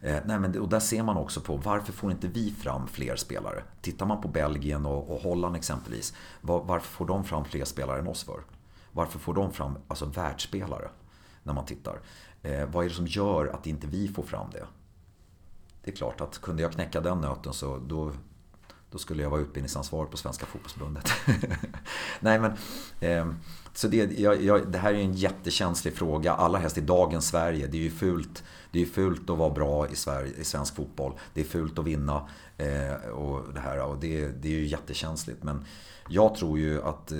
[0.00, 3.16] Eh, nej, men, och där ser man också på varför får inte vi fram fler
[3.16, 3.62] spelare?
[3.80, 6.14] Tittar man på Belgien och, och Holland exempelvis.
[6.40, 8.40] Var, varför får de fram fler spelare än oss för?
[8.92, 10.88] Varför får de fram alltså, världsspelare?
[11.42, 12.00] När man tittar.
[12.42, 14.66] Eh, vad är det som gör att inte vi får fram det?
[15.84, 18.12] Det är klart att kunde jag knäcka den nöten så då,
[18.90, 21.10] då skulle jag vara utbildningsansvarig på Svenska Fotbollsförbundet.
[22.20, 22.52] Nej men,
[23.00, 23.32] eh,
[23.74, 27.66] så det, jag, jag, det här är en jättekänslig fråga, allra helst i dagens Sverige.
[27.66, 31.12] Det är ju fult, det är fult att vara bra i, Sverige, i svensk fotboll.
[31.34, 33.82] Det är fult att vinna eh, och det här.
[33.82, 35.42] Och det, det är ju jättekänsligt.
[35.42, 35.64] Men
[36.08, 37.18] jag tror ju att eh,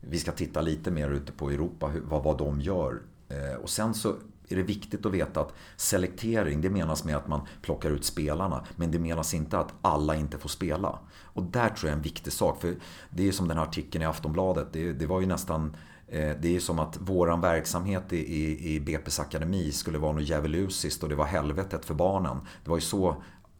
[0.00, 3.02] vi ska titta lite mer ute på Europa, vad, vad de gör.
[3.28, 4.14] Eh, och sen så
[4.48, 8.64] är det viktigt att veta att selektering, det menas med att man plockar ut spelarna.
[8.76, 10.98] Men det menas inte att alla inte får spela.
[11.22, 12.60] Och där tror jag är en viktig sak.
[12.60, 12.76] För
[13.10, 14.72] det är som den här artikeln i Aftonbladet.
[14.72, 15.76] Det, det var ju nästan
[16.08, 20.28] eh, det är som att våran verksamhet i, i, i BP's akademi skulle vara något
[20.28, 22.40] djävulusiskt och det var helvetet för barnen.
[22.64, 23.08] Det var ju så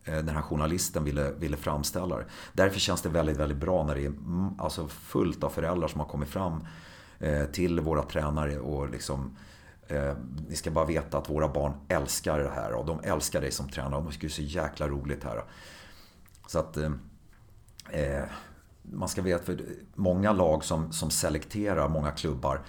[0.05, 2.25] eh, den här journalisten ville, ville framställa det.
[2.53, 6.01] Därför känns det väldigt, väldigt bra när det är mm, alltså fullt av föräldrar som
[6.01, 6.65] har kommit fram
[7.19, 9.37] eh, till våra tränare och liksom
[9.89, 10.15] Eh,
[10.49, 13.69] ni ska bara veta att våra barn älskar det här och de älskar dig som
[13.69, 14.03] tränare.
[14.03, 15.45] De tycker det är så jäkla roligt här.
[16.47, 16.91] Så att eh,
[17.91, 18.25] eh,
[18.83, 19.61] man ska veta, för
[19.95, 22.61] många lag som, som selekterar, många klubbar.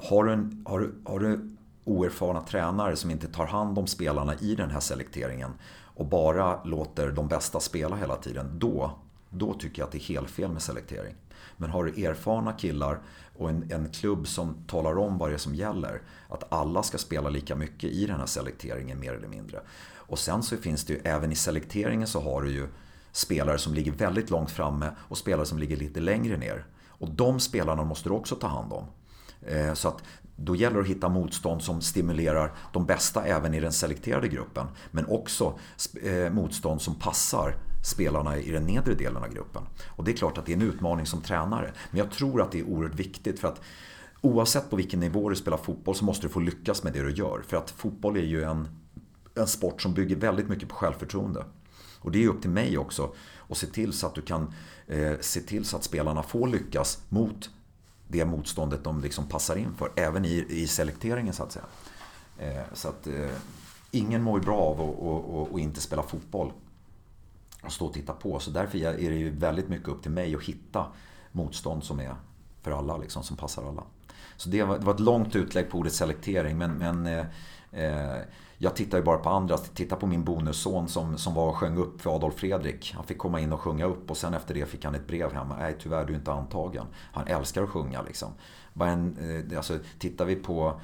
[0.00, 4.34] Har du, en, har, du, har du oerfarna tränare som inte tar hand om spelarna
[4.34, 5.50] i den här selekteringen
[5.98, 8.58] och bara låter de bästa spela hela tiden.
[8.58, 8.90] Då,
[9.30, 11.14] då tycker jag att det är helt fel med selektering.
[11.56, 13.00] Men har du erfarna killar
[13.38, 16.02] och en, en klubb som talar om vad det är som gäller.
[16.28, 19.60] Att alla ska spela lika mycket i den här selekteringen mer eller mindre.
[19.94, 22.68] Och sen så finns det ju, även i selekteringen så har du ju
[23.12, 26.66] spelare som ligger väldigt långt framme och spelare som ligger lite längre ner.
[26.88, 28.84] Och de spelarna måste du också ta hand om.
[29.42, 30.02] Eh, så att
[30.36, 34.66] då gäller det att hitta motstånd som stimulerar de bästa även i den selekterade gruppen.
[34.90, 35.58] Men också
[36.02, 37.54] eh, motstånd som passar
[37.88, 39.62] spelarna i den nedre delen av gruppen.
[39.86, 41.72] Och det är klart att det är en utmaning som tränare.
[41.90, 43.60] Men jag tror att det är oerhört viktigt för att
[44.20, 47.10] oavsett på vilken nivå du spelar fotboll så måste du få lyckas med det du
[47.10, 47.42] gör.
[47.46, 48.68] För att fotboll är ju en,
[49.34, 51.44] en sport som bygger väldigt mycket på självförtroende.
[51.98, 53.14] Och det är upp till mig också
[53.48, 54.52] att se till så att du kan
[54.86, 57.50] eh, se till så att spelarna får lyckas mot
[58.08, 59.90] det motståndet de liksom passar in för.
[59.96, 61.64] Även i, i selekteringen så att säga.
[62.38, 63.30] Eh, så att eh,
[63.90, 66.52] ingen mår bra av att inte spela fotboll
[67.62, 68.38] och stå och titta på.
[68.38, 70.86] Så därför är det ju väldigt mycket upp till mig att hitta
[71.32, 72.14] motstånd som är
[72.62, 73.82] för alla, liksom, som passar alla.
[74.36, 77.26] Så det var, det var ett långt utlägg på ordet selektering men, men eh,
[77.72, 78.22] eh,
[78.58, 79.58] jag tittar ju bara på andra.
[79.58, 82.92] Titta på min bonusson som, som var och sjöng upp för Adolf Fredrik.
[82.94, 85.32] Han fick komma in och sjunga upp och sen efter det fick han ett brev
[85.32, 85.48] hem.
[85.58, 86.86] Nej tyvärr, du är inte antagen.
[87.12, 88.32] Han älskar att sjunga liksom.
[88.72, 89.16] Bara en,
[89.50, 90.80] eh, alltså, tittar vi på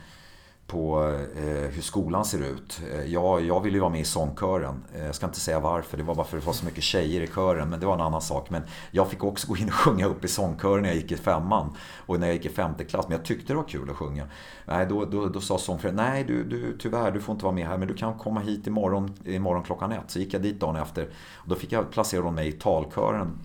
[0.67, 2.81] på eh, hur skolan ser ut.
[2.93, 4.85] Eh, jag, jag ville ju vara med i sångkören.
[4.95, 6.83] Eh, jag ska inte säga varför, det var bara för att det var så mycket
[6.83, 7.71] tjejer i kören.
[7.71, 8.51] Men det var en annan sak.
[8.51, 11.17] Men jag fick också gå in och sjunga upp i sångkören när jag gick i
[11.17, 11.77] femman.
[12.07, 13.09] Och när jag gick i femte klass.
[13.09, 14.27] Men jag tyckte det var kul att sjunga.
[14.65, 17.67] Nej, då, då, då sa sångfröken, nej du, du, tyvärr du får inte vara med
[17.67, 17.79] här.
[17.79, 20.11] Men du kan komma hit imorgon, imorgon klockan ett.
[20.11, 21.09] Så gick jag dit dagen efter.
[21.35, 23.39] Och då fick jag placera mig i talkören.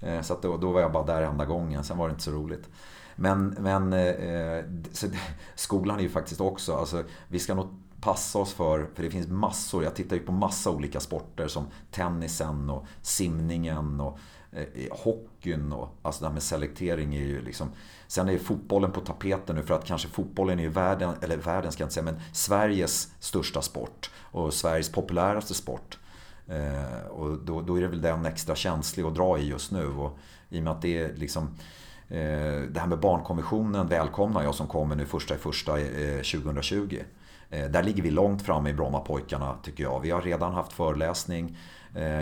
[0.00, 1.84] Eh, så att då, då var jag bara där enda gången.
[1.84, 2.68] Sen var det inte så roligt.
[3.16, 4.64] Men, men eh,
[5.54, 7.68] skolan är ju faktiskt också, alltså, vi ska nog
[8.00, 11.66] passa oss för, för det finns massor, jag tittar ju på massa olika sporter som
[11.90, 14.18] tennisen och simningen och
[14.52, 17.70] eh, hockeyn och alltså det här med selektering är ju liksom
[18.08, 21.72] Sen är fotbollen på tapeten nu för att kanske fotbollen är ju världen, eller världen
[21.72, 25.98] ska jag inte säga, men Sveriges största sport och Sveriges populäraste sport.
[26.48, 29.86] Eh, och då, då är det väl den extra känslig att dra i just nu
[29.86, 34.42] och i och med att det är liksom Eh, Eh, det här med barnkonventionen välkomnar
[34.42, 36.98] jag som kommer nu första i första eh, 2020.
[37.50, 40.00] Eh, där ligger vi långt framme i Brommapojkarna tycker jag.
[40.00, 41.58] Vi har redan haft föreläsning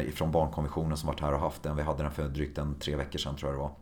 [0.07, 1.77] ifrån barnkonventionen som varit här och haft den.
[1.77, 3.73] Vi hade den för drygt en tre veckor sedan tror jag det var.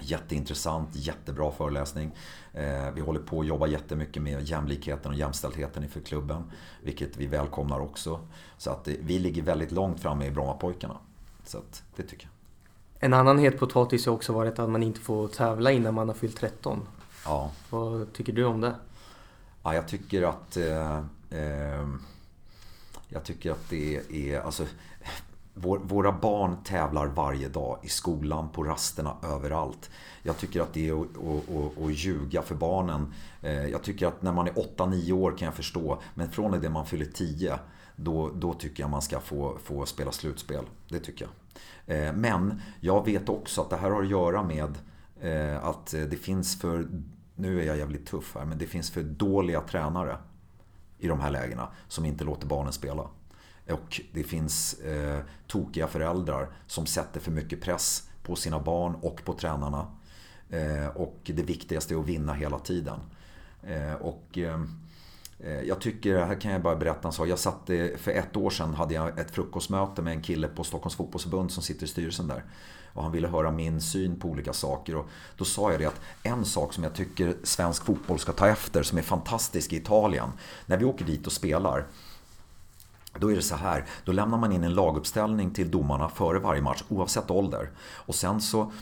[0.00, 2.10] Jätteintressant, jättebra föreläsning.
[2.94, 6.50] Vi håller på att jobba jättemycket med jämlikheten och jämställdheten inför klubben.
[6.82, 8.20] Vilket vi välkomnar också.
[8.58, 10.96] Så att vi ligger väldigt långt framme i Brommapojkarna.
[11.44, 12.33] Så att det tycker jag.
[13.04, 16.14] En annan het potatis har också varit att man inte får tävla innan man har
[16.14, 16.86] fyllt 13.
[17.24, 17.50] Ja.
[17.70, 18.74] Vad tycker du om det?
[19.62, 20.56] Ja, jag tycker att...
[20.56, 20.98] Eh,
[21.30, 21.88] eh,
[23.08, 24.66] Jag tycker att det är, alltså
[25.54, 29.90] vår, våra barn tävlar varje dag i skolan, på rasterna, överallt.
[30.22, 33.14] Jag tycker att det är att, att, att, att ljuga för barnen.
[33.42, 36.70] Eh, jag tycker att när man är 8-9 år kan jag förstå, men från det
[36.70, 37.58] man fyller 10
[37.96, 40.64] då, då tycker jag man ska få, få spela slutspel.
[40.88, 41.43] Det tycker jag.
[41.86, 44.78] Eh, men jag vet också att det här har att göra med
[45.20, 46.88] eh, att det finns för,
[47.34, 50.16] nu är jag jävligt tuff här, men det finns för dåliga tränare
[50.98, 53.08] i de här lägena som inte låter barnen spela.
[53.70, 59.24] Och det finns eh, tokiga föräldrar som sätter för mycket press på sina barn och
[59.24, 59.86] på tränarna.
[60.50, 63.00] Eh, och det viktigaste är att vinna hela tiden.
[63.62, 64.64] Eh, och eh,
[65.40, 67.28] Eh, jag tycker, här kan jag bara berätta en sak.
[67.28, 70.64] Jag satt, eh, för ett år sedan hade jag ett frukostmöte med en kille på
[70.64, 72.44] Stockholms fotbollsförbund som sitter i styrelsen där.
[72.92, 74.96] Och han ville höra min syn på olika saker.
[74.96, 78.48] Och då sa jag det att en sak som jag tycker svensk fotboll ska ta
[78.48, 80.28] efter, som är fantastisk i Italien.
[80.66, 81.84] När vi åker dit och spelar
[83.18, 86.62] då är det så här, då lämnar man in en laguppställning till domarna före varje
[86.62, 87.70] match oavsett ålder.
[87.78, 88.72] Och sen så,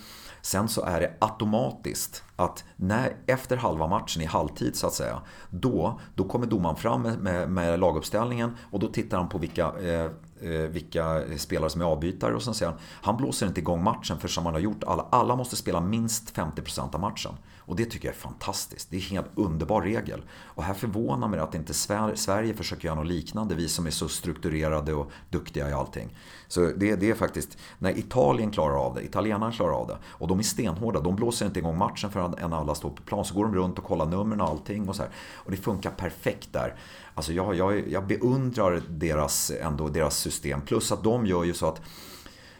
[0.42, 5.20] sen så är det automatiskt att när, efter halva matchen i halvtid så att säga,
[5.50, 9.72] då, då kommer domaren fram med, med, med laguppställningen och då tittar han på vilka
[9.80, 13.84] eh, eh vilka spelare som är avbytare och sen säger han han blåser inte igång
[13.84, 15.06] matchen för som han har gjort alla.
[15.10, 17.32] Alla måste spela minst 50% av matchen.
[17.66, 18.90] Och det tycker jag är fantastiskt.
[18.90, 20.22] Det är en helt underbar regel.
[20.30, 21.74] Och här förvånar mig att inte
[22.14, 23.54] Sverige försöker göra något liknande.
[23.54, 26.16] Vi som är så strukturerade och duktiga i allting.
[26.48, 29.98] Så det, det är faktiskt, när Italien klarar av det, italienarna klarar av det.
[30.04, 31.00] Och de är stenhårda.
[31.00, 33.24] De blåser inte igång matchen förrän alla står på plan.
[33.24, 34.88] Så går de runt och kollar numren och allting.
[34.88, 35.10] Och, så här.
[35.34, 36.74] och det funkar perfekt där.
[37.14, 40.60] Alltså jag, jag, jag beundrar deras, ändå, deras system.
[40.60, 41.80] Plus att de gör ju så att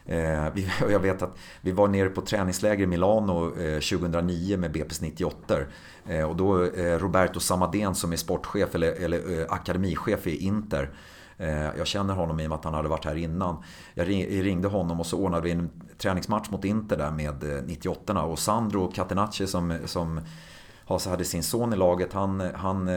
[0.06, 0.48] Eh,
[0.90, 5.56] jag vet att vi var nere på träningsläger i Milano eh, 2009 med BP's 98
[6.06, 6.58] eh, och då
[6.98, 10.90] Roberto Samadén som är sportchef eller, eller akademichef i Inter.
[11.76, 13.62] Jag känner honom i och med att han hade varit här innan.
[13.94, 18.38] Jag ringde honom och så ordnade vi en träningsmatch mot Inter där med 98 och
[18.38, 20.20] Sandro Catenacci som, som
[20.86, 22.88] hade sin son i laget, han, han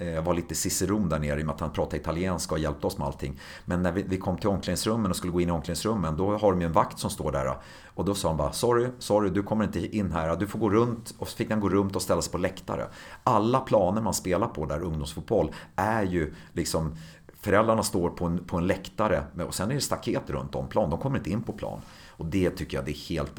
[0.00, 2.86] jag var lite ciceron där nere i och med att han pratade italienska och hjälpte
[2.86, 3.40] oss med allting.
[3.64, 6.60] Men när vi, kom till omklädningsrummen och skulle gå in i omklädningsrummen då har de
[6.60, 7.56] ju en vakt som står där.
[7.84, 10.36] Och då sa han bara Sorry, sorry, du kommer inte in här.
[10.36, 11.14] Du får gå runt.
[11.18, 12.86] Och så fick han gå runt och ställa sig på läktare.
[13.24, 16.96] Alla planer man spelar på där, ungdomsfotboll, är ju liksom
[17.42, 20.90] Föräldrarna står på en, på en läktare och sen är det staket runt om plan.
[20.90, 21.80] De kommer inte in på plan.
[22.08, 23.38] Och det tycker jag det är helt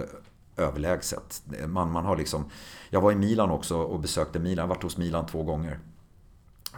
[0.57, 1.43] överlägset.
[1.67, 2.45] Man, man har liksom,
[2.89, 4.57] jag var i Milan också och besökte Milan.
[4.57, 5.79] Jag har varit hos Milan två gånger.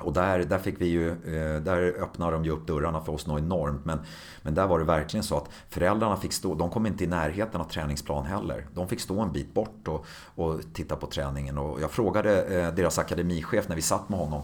[0.04, 3.28] Och där, där, fick vi ju, eh, där öppnade de ju upp dörrarna för oss
[3.28, 3.86] något enormt.
[3.86, 4.00] Men,
[4.42, 7.62] men där var det verkligen så att föräldrarna fick stå, de kom inte i närheten
[7.62, 8.68] av träningsplan heller.
[8.74, 11.58] De fick stå en bit bort och, och titta på träningen.
[11.58, 14.42] Och jag frågade eh, deras akademichef när vi satt med honom.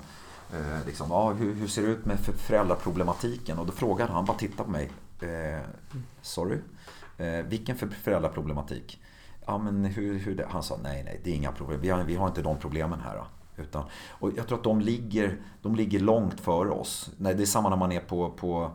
[0.53, 3.59] Eh, liksom, ah, hur, hur, ser det ut med föräldraproblematiken?
[3.59, 4.91] Och då frågade han, bara titta på mig.
[5.21, 5.65] Eh,
[6.21, 6.57] sorry?
[7.17, 9.01] Eh, vilken för föräldraproblematik?
[9.45, 10.45] Ja, men hur, hur det?
[10.49, 11.81] Han sa, nej, nej, det är inga problem.
[11.81, 13.23] Vi har, vi har inte de problemen här.
[13.61, 17.09] Utan, och jag tror att de ligger, de ligger långt före oss.
[17.17, 18.71] Det är samma när man är på, på,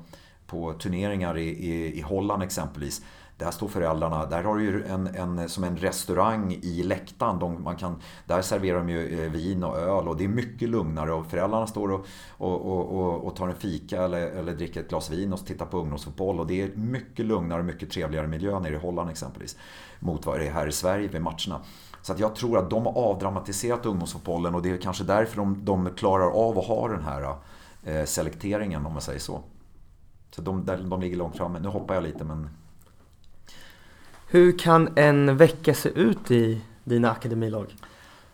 [0.46, 3.02] på turneringar i, i, i Holland exempelvis.
[3.36, 7.38] Där står föräldrarna, där har du ju en, en, som en restaurang i läktaren.
[7.38, 10.68] De, man kan, där serverar de ju eh, vin och öl och det är mycket
[10.68, 11.12] lugnare.
[11.12, 15.10] Och föräldrarna står och, och, och, och tar en fika eller, eller dricker ett glas
[15.10, 16.40] vin och tittar på ungdomsfotboll.
[16.40, 19.56] Och det är mycket lugnare och mycket trevligare miljö nere i Holland exempelvis.
[19.98, 21.60] Mot vad det är här i Sverige vid matcherna.
[22.04, 25.64] Så att jag tror att de har avdramatiserat ungdomsfotbollen och det är kanske därför de,
[25.64, 27.34] de klarar av att ha den här
[27.84, 29.40] eh, selekteringen om man säger så.
[30.30, 31.60] Så de, de ligger långt framme.
[31.60, 32.48] Nu hoppar jag lite men...
[34.28, 37.76] Hur kan en vecka se ut i dina akademilag?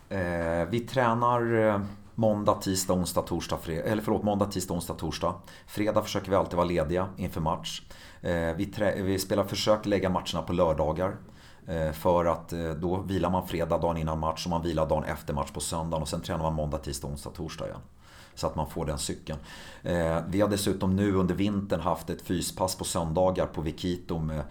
[0.09, 1.81] Eh, vi tränar eh,
[2.15, 3.83] måndag, tisdag, onsdag, torsdag, fredag.
[3.83, 5.35] Eller förlåt, måndag, tisdag, onsdag, torsdag.
[5.67, 7.83] Fredag försöker vi alltid vara lediga inför match.
[8.21, 11.17] Eh, vi, vi spelar försök lägga matcherna på lördagar.
[11.71, 15.05] Eh, för att eh, då vilar man fredag dagen innan match och man vilar dagen
[15.05, 17.81] efter match på söndagen och sen tränar man måndag, tisdag, onsdag, torsdag igen.
[18.35, 19.39] Så att man får den cykeln.
[19.83, 24.43] Eh, vi har dessutom nu under vintern haft ett fyspass på söndagar på Vikito med,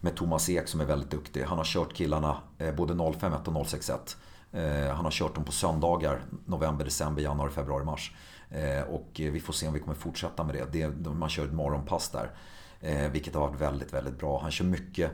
[0.00, 1.42] med Thomas Ek som är väldigt duktig.
[1.42, 2.36] Han har kört killarna
[2.76, 4.16] både 051 och 061.
[4.94, 8.14] Han har kört dem på söndagar, november, december, januari, februari, mars.
[8.88, 10.88] Och vi får se om vi kommer fortsätta med det.
[11.08, 12.30] Man kör ett morgonpass där.
[13.08, 14.40] Vilket har varit väldigt, väldigt bra.
[14.42, 15.12] Han kör mycket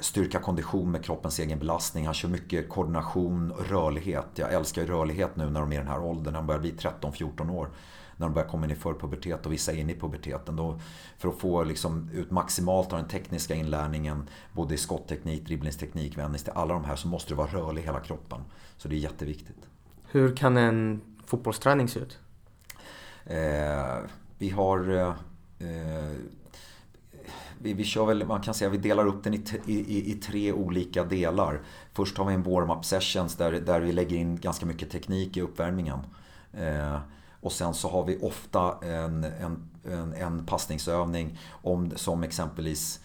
[0.00, 2.04] styrka, kondition med kroppens egen belastning.
[2.04, 4.26] Han kör mycket koordination, rörlighet.
[4.34, 6.72] Jag älskar rörlighet nu när de är i den här åldern, när de börjar bli
[6.72, 7.70] 13-14 år.
[8.16, 10.56] När de börjar komma in i förpubertet och vissa är inne i puberteten.
[10.56, 10.80] Då,
[11.18, 16.62] för att få liksom ut maximalt av den tekniska inlärningen, både i skottteknik, dribblingsteknik, vändningsteknik,
[16.62, 18.40] alla de här, så måste du vara rörlig i hela kroppen.
[18.76, 19.68] Så det är jätteviktigt.
[20.04, 22.18] Hur kan en fotbollsträning se ut?
[23.24, 23.98] Eh,
[24.38, 24.90] vi har...
[24.90, 25.14] Eh,
[25.68, 26.12] eh,
[27.62, 30.52] vi, vi kör väl, man kan säga vi delar upp den i, i, i tre
[30.52, 31.60] olika delar.
[31.92, 35.40] Först har vi en warm-up sessions där, där vi lägger in ganska mycket teknik i
[35.40, 35.98] uppvärmningen.
[36.52, 36.98] Eh,
[37.40, 43.00] och sen så har vi ofta en, en, en, en passningsövning om, som exempelvis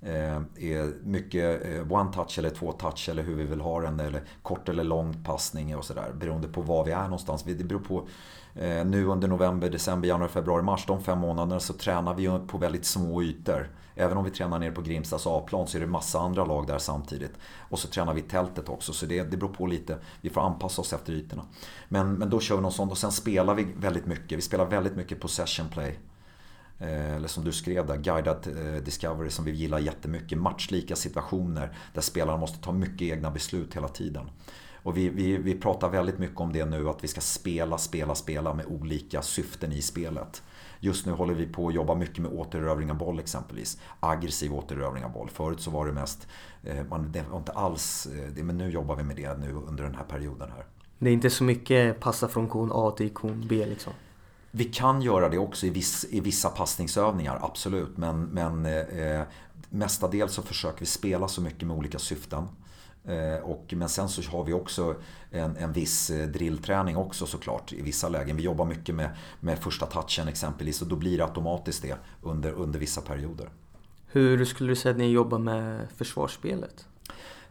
[0.00, 4.00] eh, är mycket eh, one touch eller två touch eller hur vi vill ha den.
[4.00, 6.12] Eller kort eller lång passning och sådär.
[6.14, 7.42] Beroende på var vi är någonstans.
[7.42, 8.08] Det beror på
[8.54, 10.84] Eh, nu under november, december, januari, februari, mars.
[10.86, 13.70] De fem månaderna så tränar vi på väldigt små ytor.
[13.94, 16.78] Även om vi tränar nere på Grimstads A-plan så är det massa andra lag där
[16.78, 17.32] samtidigt.
[17.58, 19.98] Och så tränar vi i tältet också, så det, det beror på lite.
[20.20, 21.42] Vi får anpassa oss efter ytorna.
[21.88, 24.38] Men, men då kör vi något sånt och sen spelar vi väldigt mycket.
[24.38, 25.98] Vi spelar väldigt mycket possession play.
[26.78, 30.38] Eh, eller som du skrev där, guided eh, discovery som vi gillar jättemycket.
[30.38, 34.30] Matchlika situationer där spelarna måste ta mycket egna beslut hela tiden.
[34.82, 38.14] Och vi, vi, vi pratar väldigt mycket om det nu, att vi ska spela, spela,
[38.14, 40.42] spela med olika syften i spelet.
[40.80, 43.80] Just nu håller vi på att jobba mycket med återerövring av boll exempelvis.
[44.00, 45.30] Aggressiv återerövring av boll.
[45.30, 46.28] Förut så var det mest,
[46.62, 49.84] eh, man, det var inte alls det, men nu jobbar vi med det nu under
[49.84, 50.64] den här perioden här.
[50.98, 53.92] Det är inte så mycket passa från kon A till kon B liksom?
[54.50, 57.96] Vi kan göra det också i, viss, i vissa passningsövningar, absolut.
[57.96, 59.22] Men, men eh,
[59.70, 62.48] mestadels så försöker vi spela så mycket med olika syften.
[63.04, 64.94] Eh, och, men sen så har vi också
[65.30, 68.36] en, en viss eh, drillträning också såklart i vissa lägen.
[68.36, 69.10] Vi jobbar mycket med,
[69.40, 73.48] med första touchen exempelvis och då blir det automatiskt det under, under vissa perioder.
[74.06, 76.86] Hur skulle du säga att ni jobbar med försvarsspelet?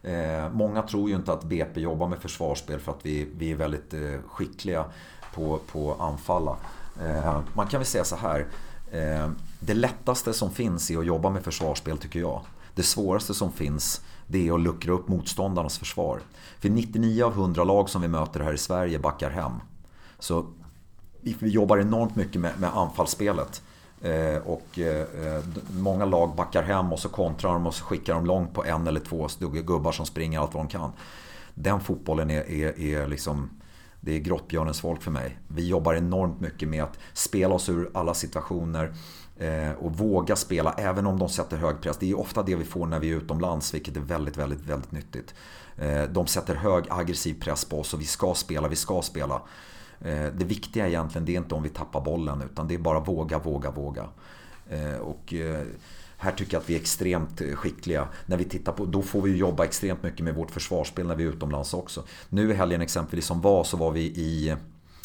[0.02, 3.56] Eh, många tror ju inte att BP jobbar med försvarsspel för att vi, vi är
[3.56, 4.84] väldigt eh, skickliga
[5.34, 6.56] på, på anfalla.
[7.00, 8.46] Eh, man kan väl säga så här.
[8.92, 12.40] Eh, det lättaste som finns är att jobba med försvarsspel tycker jag.
[12.74, 16.20] Det svåraste som finns det är att luckra upp motståndarnas försvar.
[16.60, 19.52] För 99 av 100 lag som vi möter här i Sverige backar hem.
[20.18, 20.46] Så
[21.20, 23.62] vi jobbar enormt mycket med, med anfallsspelet.
[24.02, 25.42] Eh, och eh,
[25.78, 28.86] många lag backar hem och så kontrar de och så skickar de långt på en
[28.86, 30.92] eller två gubbar som springer allt vad de kan.
[31.54, 33.50] Den fotbollen är, är, är liksom
[34.00, 35.38] det är grottbjörnens folk för mig.
[35.48, 38.94] Vi jobbar enormt mycket med att spela oss ur alla situationer
[39.42, 41.96] Eh, och våga spela även om de sätter hög press.
[41.96, 44.92] Det är ofta det vi får när vi är utomlands vilket är väldigt, väldigt, väldigt
[44.92, 45.34] nyttigt.
[45.78, 49.42] Eh, de sätter hög aggressiv press på oss och vi ska spela, vi ska spela.
[50.00, 53.00] Eh, det viktiga egentligen det är inte om vi tappar bollen utan det är bara
[53.00, 54.08] våga, våga, våga.
[55.00, 55.34] Och
[56.16, 58.08] här tycker jag att vi är extremt skickliga.
[58.26, 61.24] När vi tittar på, då får vi jobba extremt mycket med vårt försvarsspel när vi
[61.24, 62.04] är utomlands också.
[62.28, 64.56] Nu i helgen exempelvis som var så var vi i,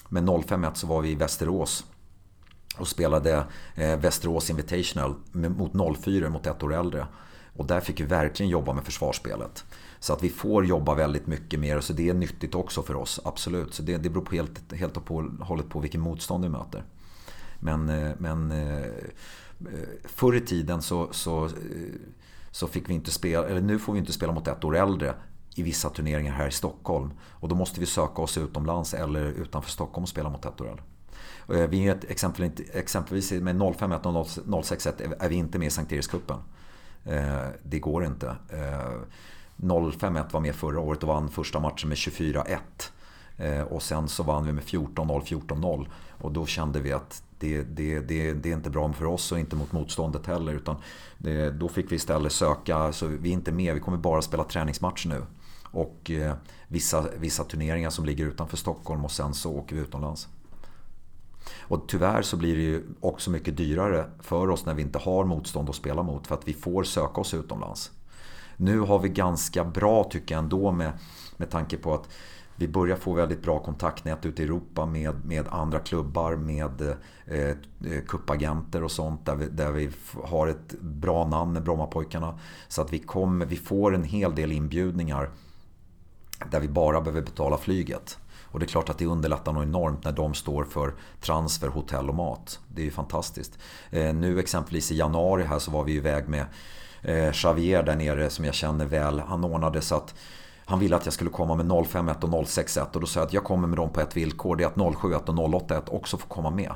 [0.10, 1.86] med 051 så var vi i Västerås.
[2.78, 3.44] Och spelade
[3.76, 7.08] eh, Västerås Invitational mot 04 mot ett år äldre.
[7.58, 9.66] Och där fick vi verkligen jobba med försvarsspelet.
[10.00, 11.80] Så att vi får jobba väldigt mycket mer.
[11.80, 13.74] Så det är nyttigt också för oss, absolut.
[13.74, 16.84] Så det, det beror på helt, helt och hållet på vilken motstånd vi möter.
[17.60, 21.50] Men, eh, men eh, eh, förr i tiden så, så,
[22.52, 25.16] så fick vi inte spela, eller nu får vi inte spela mot ett år äldre
[25.56, 27.12] i vissa turneringar här i Stockholm.
[27.22, 30.70] Och då måste vi söka oss utomlands eller utanför Stockholm och spela mot ett år
[30.70, 30.84] äldre.
[31.48, 36.38] Vi är exempelvis, exempelvis med 051 och 061 är vi inte med i Sankt Erikscupen.
[37.06, 38.36] Eh, det går inte.
[38.50, 42.58] Eh, 051 var med förra året och vann första matchen med 24-1.
[43.38, 45.88] Eh, och sen så vann vi med 14-0, 14-0.
[46.22, 49.40] Och då kände vi att det, det, det, det, är inte bra för oss och
[49.40, 50.54] inte mot motståndet heller.
[50.54, 50.76] Utan
[51.18, 54.44] det, då fick vi istället söka, så vi är inte med, vi kommer bara spela
[54.44, 55.24] träningsmatch nu.
[55.72, 56.34] Och eh,
[56.68, 60.28] vissa, vissa turneringar som ligger utanför Stockholm och sen så åker vi utomlands.
[61.62, 65.26] Och tyvärr så blir det ju också mycket dyrare för oss när vi inte har
[65.26, 67.92] motstånd att spela mot för att vi får söka oss utomlands.
[68.58, 70.92] Nu har vi ganska bra tycker jag ändå med,
[71.38, 72.10] med tanke på att
[72.60, 77.38] vi börjar få väldigt bra kontaktnät ute i Europa med, med andra klubbar, med eh,
[77.40, 79.90] eh kuppagenter och sånt där vi, där vi
[80.24, 82.40] har ett bra namn med Brommapojkarna.
[82.68, 85.30] Så att vi, kommer, vi får en hel del inbjudningar
[86.52, 88.18] där vi bara behöver betala flyget.
[88.52, 92.10] Och det är klart att det underlättar något enormt när de står för transfer, hotell
[92.10, 92.60] och mat.
[92.68, 93.58] Det är ju fantastiskt.
[93.90, 96.46] Eh, nu exempelvis i januari här så var vi iväg med
[97.02, 99.19] eh, Xavier där nere som jag känner väl.
[99.19, 100.15] Han ordnade så att
[100.65, 103.34] han ville att jag skulle komma med 051 och 061 och då sa jag att
[103.34, 104.56] jag kommer med dem på ett villkor.
[104.56, 106.71] Det är att 071 och 081 också får komma med.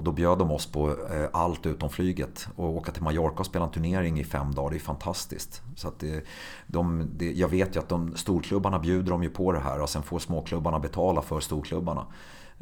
[0.00, 2.48] Och då bjöd de oss på eh, allt utom flyget.
[2.56, 5.62] Och åka till Mallorca och spela en turnering i fem dagar, det är fantastiskt.
[5.76, 6.24] Så att det,
[6.66, 9.88] de, det, jag vet ju att de, storklubbarna bjuder de ju på det här och
[9.88, 12.06] sen får småklubbarna betala för storklubbarna.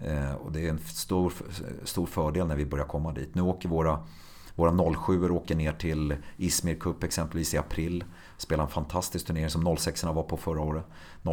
[0.04, 1.32] Eh, och det är en stor,
[1.84, 3.34] stor fördel när vi börjar komma dit.
[3.34, 3.98] Nu åker våra,
[4.54, 8.04] våra 07 åker ner till Izmir Cup exempelvis i april.
[8.36, 10.84] Spelar en fantastisk turnering som 06 var på förra året.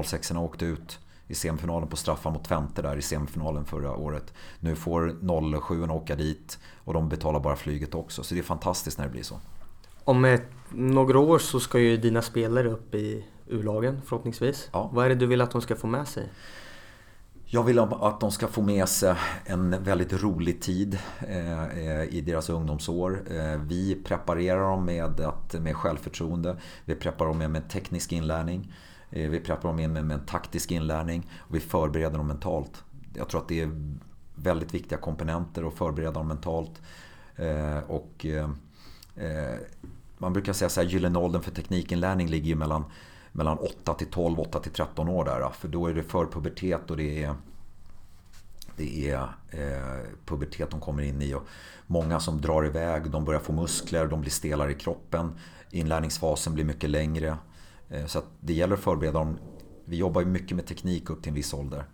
[0.06, 4.34] 06 åkte ut i semifinalen på straffar mot Twente där i semifinalen förra året.
[4.60, 8.24] Nu får 07 åka dit och de betalar bara flyget också.
[8.24, 9.40] Så det är fantastiskt när det blir så.
[10.04, 14.70] Om ett, några år så ska ju dina spelare upp i U-lagen förhoppningsvis.
[14.74, 14.90] Ja.
[14.94, 16.30] Vad är det du vill att de ska få med sig?
[17.48, 19.16] Jag vill att de ska få med sig
[19.46, 23.24] en väldigt rolig tid eh, i deras ungdomsår.
[23.32, 26.58] Eh, vi preparerar dem med, att, med självförtroende.
[26.86, 28.74] Vi preparerar dem med teknisk inlärning.
[29.10, 32.84] Eh, vi preppar dem med, med en taktisk inlärning och vi förbereder dem mentalt.
[33.14, 33.97] Jag tror att det är
[34.36, 36.82] väldigt viktiga komponenter att förbereda dem mentalt.
[37.36, 38.49] Eh, och eh,
[39.16, 39.60] eh
[40.18, 42.86] man brukar säga så här, gyllene åldern för teknikinlärning ligger ju mellan,
[43.32, 45.49] mellan 8 till 12, 8 till 13 år där.
[45.49, 47.36] För då är det förpubertet och det är
[48.78, 51.34] det är eh, pubertet de kommer in i.
[51.34, 51.47] Och
[51.88, 55.39] många som drar iväg, de börjar få muskler, de blir stelare i kroppen.
[55.72, 57.38] Inlärningsfasen blir mycket längre.
[57.90, 59.38] Eh, så det gäller att förbereda dem.
[59.86, 61.86] Vi jobbar ju mycket med teknik upp till en viss ålder.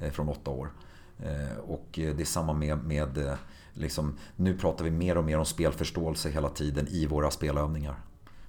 [0.00, 0.72] Eh, från åtta år.
[1.18, 3.36] Eh, och det är samma med, med
[3.72, 7.96] liksom, nu pratar vi mer och mer om spelförståelse hela tiden i våra spelövningar.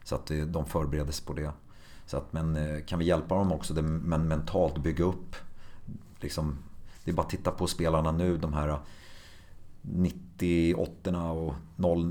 [0.04, 1.52] Så att de förbereder sig på det.
[2.06, 5.36] Så att, men kan vi hjälpa dem också men mentalt bygga upp.
[6.20, 6.58] Liksom,
[7.04, 8.80] det är bara att titta på spelarna nu, de här
[9.94, 11.54] 98 och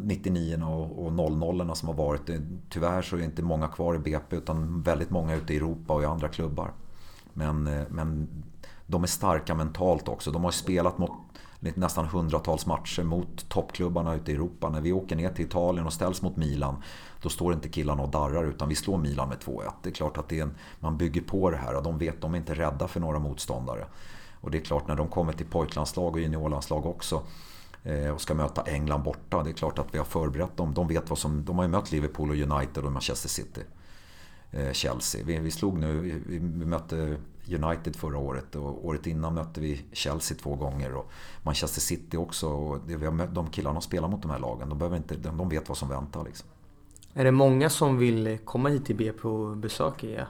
[0.05, 0.63] 99
[0.97, 2.31] och 00 som har varit.
[2.69, 5.95] Tyvärr så är det inte många kvar i BP utan väldigt många ute i Europa
[5.95, 6.73] och i andra klubbar.
[7.33, 8.29] Men, eh, men
[8.87, 10.31] de är starka mentalt också.
[10.31, 11.11] De har spelat mot
[11.61, 14.69] nästan hundratals matcher mot toppklubbarna ute i Europa.
[14.69, 16.83] När vi åker ner till Italien och ställs mot Milan
[17.23, 19.73] då står inte killarna och darrar utan vi slår Milan med 2-1.
[19.83, 21.83] Det är klart att det är en, man bygger på det här.
[21.83, 23.87] De vet de är inte rädda för några motståndare.
[24.41, 27.23] Och det är klart när de kommer till pojklandslag och juniorlandslag också
[27.83, 29.43] Eh, och ska möta England borta.
[29.43, 30.75] Det är klart att vi har förberett dem.
[30.75, 33.61] De, vet vad som, de har ju mött Liverpool och United och Manchester City.
[34.51, 35.25] Eh, Chelsea.
[35.25, 37.17] Vi, vi slog nu, vi, vi mötte
[37.49, 41.11] United förra året och året innan mötte vi Chelsea två gånger och
[41.43, 42.49] Manchester City också.
[42.49, 44.69] Och det, vi har mött, de killarna spelar mot de här lagen.
[44.69, 46.25] De, behöver inte, de, de vet vad som väntar.
[46.25, 46.49] Liksom.
[47.15, 50.05] Är det många som vill komma hit till B på besök?
[50.05, 50.29] er?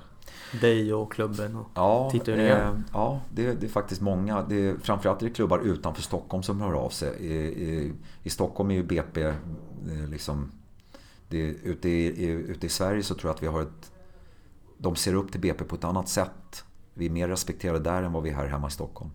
[0.61, 4.43] Dig och klubben och ja, tittar eh, Ja, det, det, är faktiskt många.
[4.43, 7.17] Det är, framförallt är det klubbar utanför Stockholm som hör av sig.
[7.19, 9.35] I, i, i Stockholm är ju BP eh,
[10.09, 10.53] liksom...
[11.29, 13.93] Det, ute, i, ute i Sverige så tror jag att vi har ett...
[14.79, 16.65] De ser upp till BP på ett annat sätt.
[16.95, 19.11] Vi är mer respekterade där än vad vi är här hemma i Stockholm.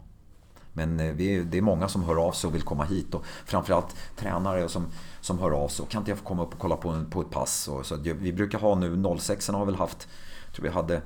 [0.73, 3.13] Men eh, vi, det är många som hör av sig och vill komma hit.
[3.13, 4.85] Och framförallt tränare som,
[5.21, 5.85] som hör av sig.
[5.89, 7.67] Kan inte jag få komma upp och kolla på, på ett pass?
[7.67, 10.07] Och, så vi brukar ha nu, 06 har väl haft,
[10.53, 11.01] tror vi hade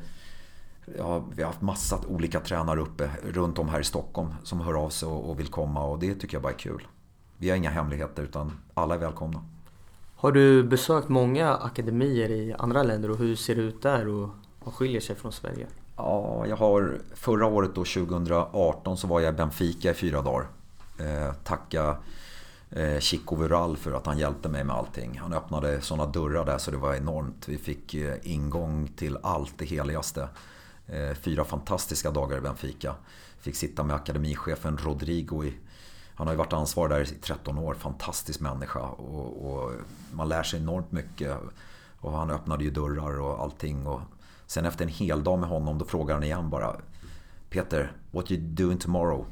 [0.97, 4.73] ja, vi har haft massa olika tränare uppe runt om här i Stockholm som hör
[4.73, 6.87] av sig och, vill komma och det tycker jag bara är kul.
[7.37, 9.45] Vi har inga hemligheter utan alla är välkomna.
[10.15, 14.29] Har du besökt många akademier i andra länder och hur ser det ut där och
[14.63, 15.67] vad skiljer sig från Sverige?
[15.97, 20.47] Ja, jag har förra året då 2018 så var jag i Benfica i fyra dagar.
[20.99, 21.97] Eh, tacka
[22.71, 25.17] eh, Chico Vural för att han hjälpte mig med allting.
[25.17, 27.49] Han öppnade sådana dörrar där så det var enormt.
[27.49, 30.29] Vi fick eh, ingång till allt det heligaste.
[30.87, 32.95] Eh, fyra fantastiska dagar i Benfica.
[33.39, 35.53] Fick sitta med akademichefen Rodrigo i
[36.17, 39.71] han har ju varit ansvarig där i 13 år, fantastisk människa och, och,
[40.13, 41.37] man lär sig enormt mycket.
[41.99, 43.87] Och han öppnade ju dörrar och allting.
[43.87, 44.01] Och
[44.47, 46.75] sen efter en hel dag med honom då frågar han igen bara
[47.49, 49.25] Peter, what you doing tomorrow?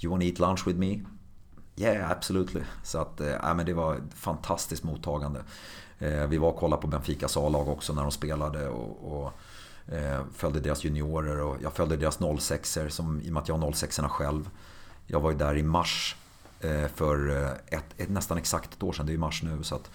[0.00, 1.00] You wanna eat lunch with me?
[1.80, 2.62] Yeah, absolutely.
[2.82, 5.42] Så att, äh, men det var ett fantastiskt mottagande.
[5.98, 8.68] Eh, vi var och kollade på Benficas A-lag också när de spelade.
[8.68, 9.32] och, och
[9.92, 13.58] Eh, följde deras juniorer och jag följde deras 06er som, i och med att jag
[13.58, 14.50] har 06 erna själv.
[15.06, 16.16] Jag var ju där i mars
[16.60, 19.62] eh, för eh, ett, ett, nästan exakt ett år sedan, det är ju mars nu.
[19.62, 19.90] Så att,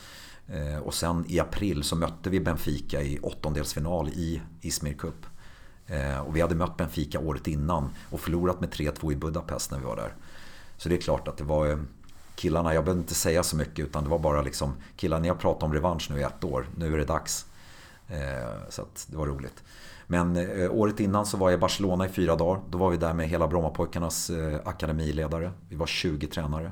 [0.48, 5.26] eh, och sen i april så mötte vi Benfica i åttondelsfinal i Izmir Cup.
[6.26, 9.86] Och vi hade mött Benfica året innan och förlorat med 3-2 i Budapest när vi
[9.86, 10.14] var där.
[10.86, 11.78] Så det är klart att det var eh,
[12.36, 15.36] killarna, jag behöver inte säga så mycket utan det var bara liksom killarna, ni har
[15.36, 17.46] pratat om revansch nu i ett år, nu är det dags.
[18.08, 19.64] Eh, så att det var roligt.
[20.08, 22.62] Men eh, året innan så var jag i Barcelona i fyra dagar.
[22.70, 24.32] Då var vi där med hela Brommapojkarnas
[24.66, 25.52] akademiledare.
[25.70, 26.72] Vi var 20 tränare.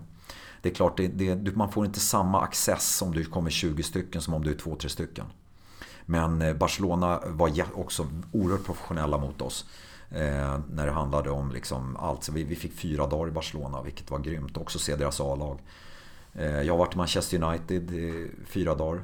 [0.61, 4.22] Det är klart, det, det, man får inte samma access om du kommer 20 stycken
[4.22, 5.26] som om du är 2-3 stycken.
[6.05, 9.66] Men Barcelona var också oerhört professionella mot oss.
[10.14, 12.24] Eh, när det handlade om liksom allt.
[12.24, 14.57] Så vi, vi, fick fyra dagar i Barcelona, vilket var grymt.
[14.57, 15.59] Också se deras A-lag.
[16.34, 19.03] Eh, jag har varit i Manchester United i fyra dagar.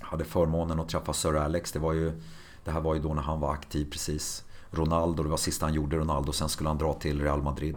[0.00, 1.72] Hade förmånen att träffa Sir Alex.
[1.72, 2.20] Det var ju
[2.64, 4.44] det här var ju då när han var aktiv precis.
[4.70, 6.32] Ronaldo, det var sista han gjorde Ronaldo.
[6.32, 7.76] Sen skulle han dra till Real Madrid.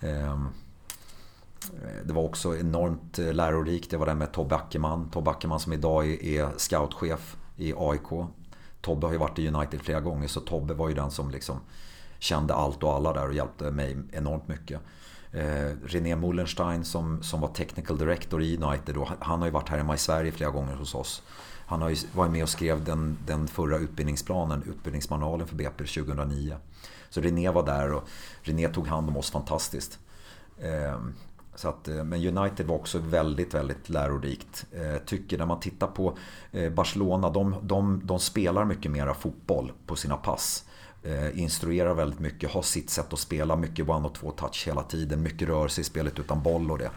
[0.00, 0.48] Ehm,
[2.04, 3.90] det var också enormt eh, lärorikt.
[3.90, 5.10] Det var det med Tobbe Ackerman.
[5.10, 8.28] Tobbe Ackerman som idag är scoutchef i AIK.
[8.84, 11.60] Tobbe har ju varit i United flera gånger så Tobbe var ju den som liksom
[12.18, 14.80] kände allt och alla där och hjälpte mig enormt mycket.
[15.32, 19.68] Eh, René Mullenstein som, som var technical director i United och han har ju varit
[19.68, 21.22] här hemma i Sverige flera gånger hos oss.
[21.66, 26.56] Han har ju varit med och skrev den, den förra utbildningsplanen, utbildningsmanualen för BP 2009.
[27.10, 28.08] Så René var där och
[28.42, 29.98] René tog hand om oss fantastiskt.
[30.58, 31.00] Eh,
[31.54, 34.66] så att, eh, men United var också väldigt, väldigt lärorikt.
[34.70, 36.18] Jag tycker när man tittar på
[36.52, 40.64] eh, Barcelona, de, de, de spelar mycket mera fotboll på sina pass.
[41.34, 45.22] Instruerar väldigt mycket, har sitt sätt att spela, mycket one och två touch hela tiden,
[45.22, 46.90] mycket rörelse i spelet utan boll och det.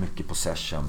[0.00, 0.84] Mycket possession.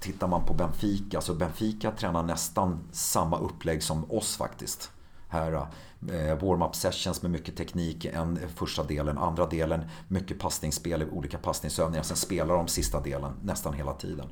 [0.00, 4.90] Tittar man på Benfica, så Benfica tränar nästan samma upplägg som oss faktiskt.
[5.32, 11.04] Här, eh, warm-up sessions med mycket teknik, en eh, första delen, andra delen mycket passningsspel,
[11.10, 12.02] olika passningsövningar.
[12.02, 14.26] Sen spelar de sista delen nästan hela tiden.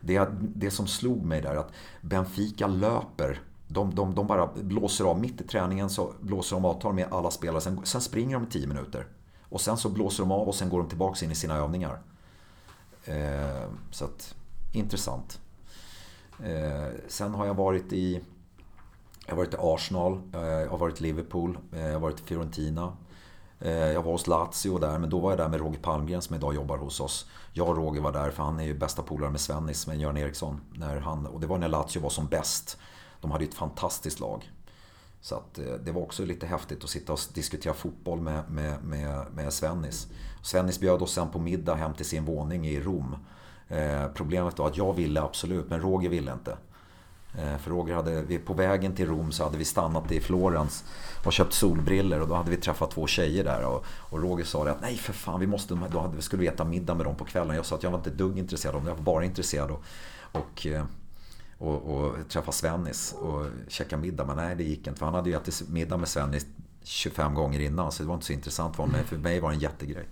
[0.00, 5.04] Det, det som slog mig där är att Benfica löper de, de, de bara blåser
[5.04, 7.60] av mitt i träningen så blåser de avtal med alla spelare.
[7.60, 9.06] Sen, sen springer de i 10 minuter.
[9.42, 11.98] Och sen så blåser de av och sen går de tillbaka in i sina övningar.
[13.04, 14.34] Eh, så att,
[14.72, 15.40] intressant.
[16.44, 18.20] Eh, sen har jag varit i
[19.26, 22.20] jag har varit i Arsenal, eh, jag har varit i Liverpool, eh, jag har varit
[22.20, 22.96] i Fiorentina.
[23.60, 26.36] Eh, jag var hos Lazio där, men då var jag där med Roger Palmgren som
[26.36, 27.30] idag jobbar hos oss.
[27.52, 30.16] Jag och Roger var där, för han är ju bästa polare med Svennis, med Göran
[30.16, 30.60] Eriksson.
[30.74, 32.78] När han, och det var när Lazio var som bäst.
[33.20, 34.50] De hade ju ett fantastiskt lag.
[35.20, 35.54] Så att,
[35.84, 40.08] det var också lite häftigt att sitta och diskutera fotboll med, med, med, med Svennis.
[40.42, 43.16] Svennis bjöd oss sen på middag hem till sin våning i Rom.
[43.68, 46.56] Eh, problemet var att jag ville absolut, men Roger ville inte.
[47.38, 50.84] Eh, för Roger hade, på vägen till Rom så hade vi stannat i Florens
[51.24, 53.66] och köpt solbriller och då hade vi träffat två tjejer där.
[53.66, 56.42] Och, och Roger sa det att nej för fan, vi måste, då hade, vi skulle
[56.42, 57.56] vi äta middag med dem på kvällen.
[57.56, 59.82] Jag sa att jag var inte dugg intresserad av dem, jag var bara intresserad och,
[60.32, 60.84] och, eh,
[61.58, 64.24] och, och träffa Svennis och käka middag.
[64.24, 64.98] Men nej, det gick inte.
[64.98, 66.46] För han hade ju ätit middag med Svennis
[66.82, 68.96] 25 gånger innan så det var inte så intressant för honom.
[68.96, 70.08] Men för mig var det en jättegrej.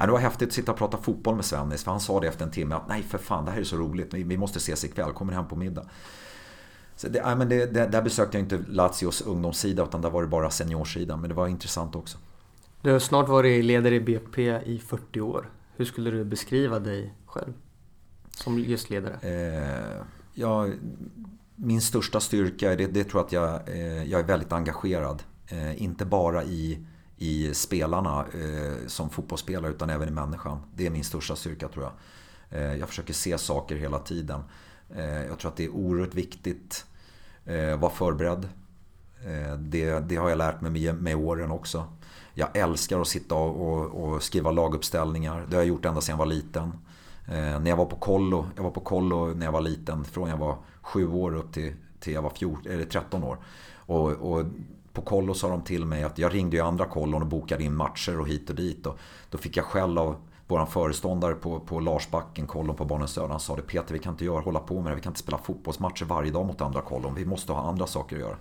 [0.00, 2.44] Det var häftigt att sitta och prata fotboll med Svennis för han sa det efter
[2.44, 4.14] en timme att nej för fan det här är så roligt.
[4.14, 5.84] Vi måste ses ikväll, kommer hem på middag.
[6.96, 10.22] Så det, nej, men det, det, där besökte jag inte Lazios ungdomssida utan där var
[10.22, 11.20] det bara seniorsidan.
[11.20, 12.18] Men det var intressant också.
[12.82, 15.50] Du har snart varit ledare i BP i 40 år.
[15.76, 17.52] Hur skulle du beskriva dig själv
[18.30, 19.18] som just ledare?
[19.22, 20.02] Eh,
[20.34, 20.68] ja,
[21.56, 25.22] min största styrka, det, det tror jag att jag, eh, jag är väldigt engagerad.
[25.46, 26.86] Eh, inte bara i,
[27.16, 30.58] i spelarna eh, som fotbollsspelare utan även i människan.
[30.74, 31.92] Det är min största styrka tror jag.
[32.60, 34.40] Eh, jag försöker se saker hela tiden.
[34.94, 36.86] Eh, jag tror att det är oerhört viktigt
[37.74, 38.48] att vara förberedd.
[39.26, 41.84] Eh, det, det, har jag lärt mig med, med åren också.
[42.34, 45.46] Jag älskar att sitta och, och, skriva laguppställningar.
[45.48, 46.72] Det har jag gjort ända sedan jag var liten.
[47.26, 50.36] När jag var på kollo, jag var på kollo när jag var liten, från jag
[50.36, 53.38] var sju år upp till, till jag var 14, eller 13 år.
[53.86, 54.44] Och, och
[54.92, 57.74] på kollo sa de till mig att jag ringde ju andra kollon och bokade in
[57.74, 58.86] matcher och hit och dit.
[58.86, 58.98] Och
[59.30, 60.16] då fick jag skäll av
[60.46, 63.28] vår föreståndare på, på Larsbacken, kollon på Barnens Söder.
[63.28, 64.96] Han sa det Peter, vi kan inte göra, hålla på med det.
[64.96, 67.14] Vi kan inte spela fotbollsmatcher varje dag mot andra kollon.
[67.14, 68.36] Vi måste ha andra saker att göra.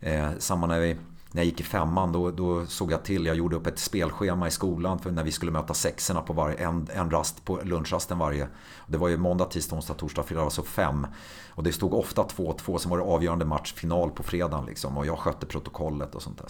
[0.00, 0.96] Eh, samma när vi
[1.32, 4.48] när jag gick i femman då, då såg jag till, jag gjorde upp ett spelschema
[4.48, 8.18] i skolan för när vi skulle möta sexorna på varje, en, en rast på lunchrasten
[8.18, 8.48] varje.
[8.86, 11.06] Det var ju måndag, tisdag, onsdag, torsdag, fredag, alltså fem.
[11.48, 14.98] Och det stod ofta 2-2, sen var det avgörande match, final på fredagen liksom.
[14.98, 16.48] Och jag skötte protokollet och sånt där.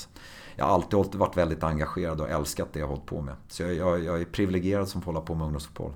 [0.56, 3.34] Jag har alltid varit väldigt engagerad och älskat det jag hållit på med.
[3.48, 5.92] Så jag, jag, jag är privilegierad som får hålla på med ungdomsfotboll.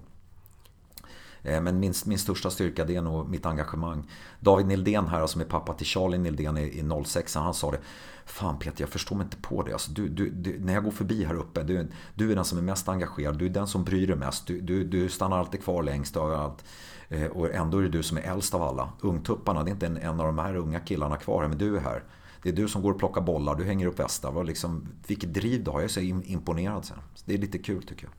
[1.46, 4.10] Eh, men min, min största styrka det är nog mitt engagemang.
[4.40, 7.78] David Nildén här som är pappa till Charlie Nildén i, i 06 han sa det.
[8.26, 9.72] Fan Peter, jag förstår mig inte på det.
[9.72, 12.58] Alltså, du, du, du, när jag går förbi här uppe, du, du, är den som
[12.58, 13.38] är mest engagerad.
[13.38, 14.46] Du är den som bryr dig mest.
[14.46, 16.64] Du, du, du stannar alltid kvar längst överallt.
[17.10, 17.32] allt.
[17.32, 18.92] och ändå är det du som är äldst av alla.
[19.00, 21.76] Ungtupparna, det är inte en, en av de här unga killarna kvar här, men du
[21.76, 22.04] är här.
[22.42, 24.44] Det är du som går och plockar bollar, du hänger upp västar.
[24.44, 26.84] Liksom, vilket driv du har, jag är så imponerad.
[26.84, 28.12] Så det är lite kul tycker jag.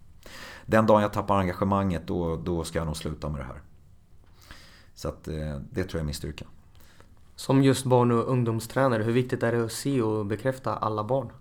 [0.66, 3.62] Den dagen jag tappar engagemanget, då, då ska jag nog sluta med det här.
[4.94, 6.46] Så att, eh, det tror jag är min styrka.
[7.38, 11.32] Som just barn och ungdomstränare, hur viktigt är det att se och bekräfta alla barn?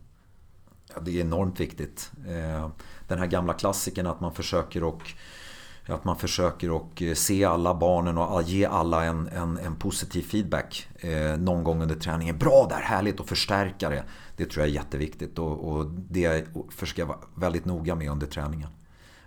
[0.95, 2.11] Ja, det är enormt viktigt.
[2.29, 2.69] Eh,
[3.09, 5.03] den här gamla klassiken att man försöker och
[5.87, 10.23] att man försöker och eh, se alla barnen och ge alla en, en, en positiv
[10.23, 12.39] feedback eh, någon gång under träningen.
[12.39, 14.05] Bra där, härligt och förstärka det.
[14.37, 18.27] Det tror jag är jätteviktigt och, och det försöker jag vara väldigt noga med under
[18.27, 18.69] träningen.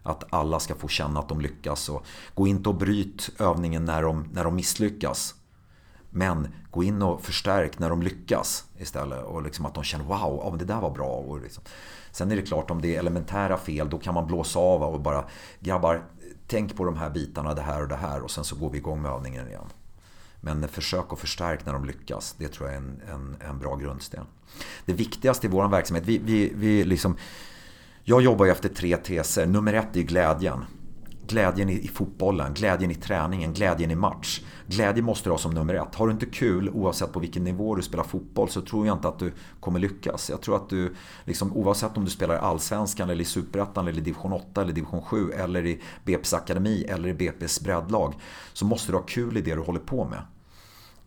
[0.03, 4.01] Att alla ska få känna att de lyckas och gå inte och bryt övningen när
[4.01, 5.35] de, när de misslyckas.
[6.09, 9.23] Men gå in och förstärk när de lyckas istället.
[9.23, 11.11] Och liksom att de känner wow, ja, det där var bra.
[11.11, 11.63] Och liksom.
[12.11, 15.01] Sen är det klart om det är elementära fel då kan man blåsa av och
[15.01, 15.25] bara
[15.59, 16.03] grabbar
[16.47, 18.77] tänk på de här bitarna, det här och det här och sen så går vi
[18.77, 19.65] igång med övningen igen.
[20.41, 22.35] Men försök att förstärka när de lyckas.
[22.37, 24.25] Det tror jag är en, en, en bra grundsten.
[24.85, 27.17] Det viktigaste i vår verksamhet, vi, vi, vi liksom,
[28.03, 29.45] jag jobbar ju efter tre teser.
[29.45, 30.65] Nummer ett är glädjen.
[31.29, 34.41] Glädjen i, fotbollen, glädjen i träningen, glädjen i match.
[34.67, 35.95] Glädje måste du ha som nummer ett.
[35.95, 39.07] Har du inte kul oavsett på vilken nivå du spelar fotboll så tror jag inte
[39.07, 40.29] att du kommer lyckas.
[40.29, 43.97] Jag tror att du, liksom, oavsett om du spelar i Allsvenskan eller i Superettan eller
[43.97, 48.13] i Division 8 eller Division 7 eller i BP's akademi eller i BP's breddlag
[48.53, 50.19] så måste du ha kul i det du håller på med.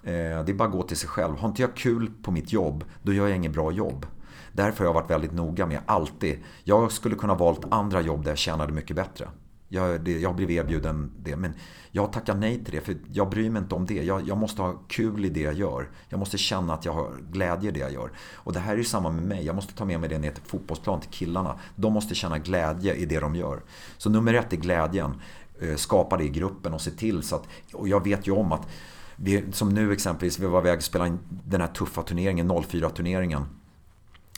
[0.02, 1.36] Eh, det är bara att gå till sig själv.
[1.36, 4.06] Har inte jag kul på mitt jobb, då gör jag inget bra jobb.
[4.52, 6.38] Därför har jag varit väldigt noga med, alltid.
[6.64, 9.28] Jag skulle kunna valt andra jobb där jag tjänade mycket bättre.
[9.74, 11.36] Jag, det, jag blev erbjuden det.
[11.36, 11.54] Men
[11.90, 14.04] jag tackar nej till det för jag bryr mig inte om det.
[14.04, 15.90] Jag, jag, måste ha kul i det jag gör.
[16.08, 18.12] Jag måste känna att jag har glädje i det jag gör.
[18.34, 19.46] Och det här är ju samma med mig.
[19.46, 21.58] Jag måste ta med mig det ner till fotbollsplan, till killarna.
[21.76, 23.62] De måste känna glädje i det de gör.
[23.98, 25.14] Så nummer ett är glädjen.
[25.60, 27.48] Eh, skapa det i gruppen och se till så att...
[27.72, 28.68] Och jag vet ju om att
[29.16, 33.44] vi, som nu exempelvis, vi var iväg och spelade in den här tuffa turneringen, 04-turneringen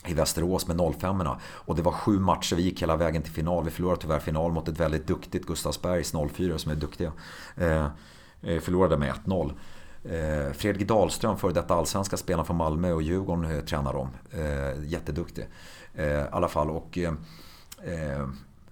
[0.07, 3.65] i Västerås med 05 Och det var sju matcher, vi gick hela vägen till final.
[3.65, 7.11] Vi förlorade tyvärr final mot ett väldigt duktigt Gustavsbergs 04 som är duktiga.
[7.55, 7.85] Eh,
[8.41, 9.53] eh förlorade med 1-0.
[10.03, 14.09] Eh, Fredrik Dahlström, före detta allsvenska spelaren från Malmö och Djurgården eh, tränar dem.
[14.31, 15.47] Eh, jätteduktig.
[15.93, 16.69] Eh, I alla fall.
[16.69, 17.13] Och, eh,
[17.83, 18.27] eh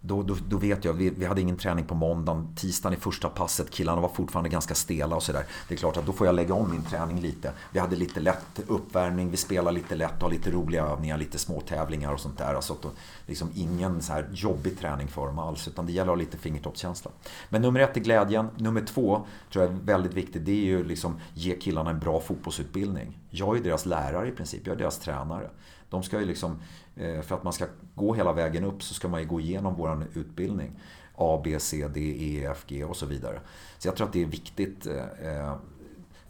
[0.05, 3.29] då, då, då, vet jag, vi, vi, hade ingen träning på måndagen, tisdagen i första
[3.29, 5.45] passet, killarna var fortfarande ganska stela och sådär.
[5.67, 7.51] Det är klart att då får jag lägga om min träning lite.
[7.71, 11.37] Vi hade lite lätt uppvärmning, vi spelar lite lätt och har lite roliga övningar, lite
[11.37, 12.53] små tävlingar och sånt där.
[12.53, 12.89] Alltså då,
[13.27, 16.37] liksom ingen så här jobbig träning för dem alls, utan det gäller att ha lite
[16.37, 17.11] fingertoppskänsla.
[17.49, 18.47] Men nummer ett är glädjen.
[18.57, 22.19] Nummer två, tror jag är väldigt viktigt, det är ju liksom ge killarna en bra
[22.19, 23.17] fotbollsutbildning.
[23.29, 25.49] Jag är deras lärare i princip, jag är deras tränare.
[25.89, 26.59] De ska ju liksom,
[26.95, 27.65] eh, för att man ska
[27.95, 30.71] gå hela vägen upp så ska man ju gå igenom vår utbildning.
[31.15, 33.39] A, B, C, D, E, F, G och så vidare.
[33.77, 34.87] Så jag tror att det är viktigt.
[34.87, 35.55] Eh, eh,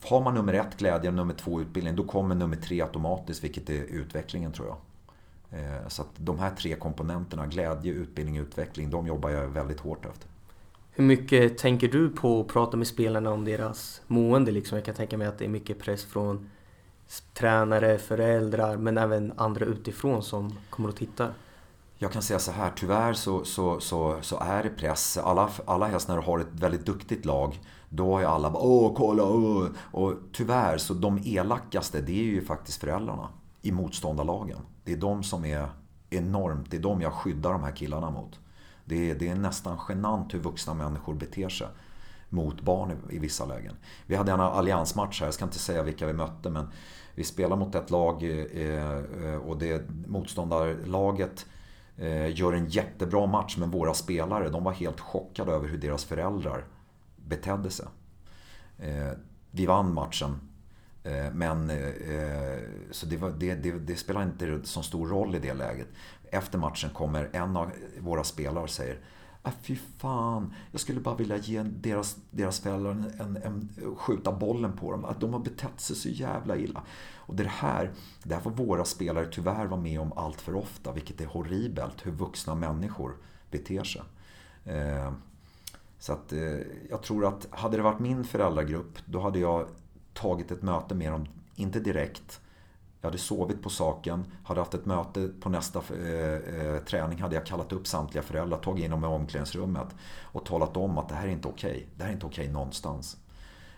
[0.03, 3.69] har man nummer ett glädje och nummer två utbildning, då kommer nummer tre automatiskt, vilket
[3.69, 4.77] är utvecklingen tror jag.
[5.91, 10.05] Så att de här tre komponenterna, glädje, utbildning och utveckling, de jobbar jag väldigt hårt
[10.05, 10.27] efter.
[10.95, 14.51] Hur mycket tänker du på att prata med spelarna om deras mående?
[14.51, 14.75] Liksom?
[14.77, 16.49] Jag kan tänka mig att det är mycket press från
[17.33, 21.33] tränare, föräldrar men även andra utifrån som kommer och tittar?
[21.97, 25.17] Jag kan säga så här, tyvärr så, så, så, så är det press.
[25.17, 28.93] Alla, alla helst när du har ett väldigt duktigt lag, då är alla bara åh,
[28.95, 29.67] kolla, åh.
[29.91, 33.29] Och tyvärr, så de elakaste, det är ju faktiskt föräldrarna
[33.61, 34.59] i motståndarlagen.
[34.83, 35.67] Det är de som är
[36.09, 38.39] enormt, det är de jag skyddar de här killarna mot.
[38.85, 41.67] Det är, det är nästan genant hur vuxna människor beter sig
[42.33, 43.75] mot barn i, i vissa lägen.
[44.05, 46.67] Vi hade en alliansmatch här, jag ska inte säga vilka vi mötte, men
[47.15, 51.45] vi spelar mot ett lag eh, eh, och det motståndarlaget
[51.97, 56.05] eh, gör en jättebra match men våra spelare de var helt chockade över hur deras
[56.05, 56.65] föräldrar
[57.15, 57.85] betedde sig.
[59.51, 60.39] Vi vann matchen
[61.33, 61.71] men
[62.91, 65.87] så det, var, det, det, det spelar inte så stor roll i det läget.
[66.31, 68.97] Efter matchen kommer en av våra spelare och säger
[69.45, 74.31] Ah, fy fan, jag skulle bara vilja ge deras, deras föräldrar en, en, en, skjuta
[74.31, 75.05] bollen på dem.
[75.05, 76.83] Att de har betett sig så jävla illa.
[77.15, 77.91] Och det här,
[78.23, 82.05] det här får våra spelare tyvärr vara med om allt för ofta, vilket är horribelt,
[82.05, 83.17] hur vuxna människor
[83.51, 84.01] beter sig.
[84.65, 85.13] Eh,
[85.99, 89.67] så att eh, jag tror att hade det varit min föräldragrupp, då hade jag
[90.13, 91.25] tagit ett möte med dem,
[91.55, 92.41] inte direkt,
[93.03, 97.35] jag hade sovit på saken, hade haft ett möte på nästa eh, eh, träning hade
[97.35, 99.87] jag kallat upp samtliga föräldrar, tagit in dem i omklädningsrummet
[100.21, 101.71] och talat om att det här är inte okej.
[101.71, 101.83] Okay.
[101.95, 103.17] Det här är inte okej okay någonstans.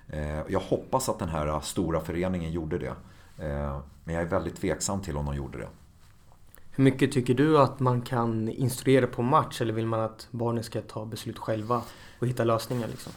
[0.09, 2.95] Eh, jag hoppas att den här stora föreningen gjorde det.
[3.45, 5.67] Eh, men jag är väldigt tveksam till om de gjorde det.
[6.71, 10.63] Hur mycket tycker du att man kan instruera på match eller vill man att barnen
[10.63, 11.82] ska ta beslut själva
[12.19, 12.88] och hitta lösningar?
[12.88, 13.13] Liksom?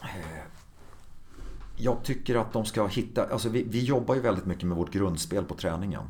[1.81, 4.91] Jag tycker att de ska hitta, alltså vi, vi jobbar ju väldigt mycket med vårt
[4.91, 6.03] grundspel på träningen.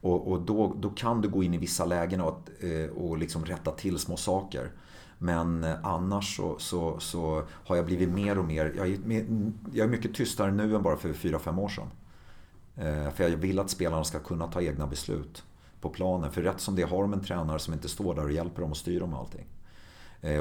[0.00, 3.44] Och, och då, då kan du gå in i vissa lägen och, eh, och liksom
[3.44, 4.70] rätta till små saker.
[5.18, 8.98] Men eh, annars så, så, så, har jag blivit mer och mer, jag är,
[9.72, 11.90] jag är mycket tystare nu än bara för 4-5 år sedan.
[12.76, 15.44] Eh, för jag vill att spelarna ska kunna ta egna beslut
[15.80, 16.30] på planen.
[16.30, 18.70] För rätt som det har de en tränare som inte står där och hjälper dem
[18.70, 19.46] och styr dem och allting.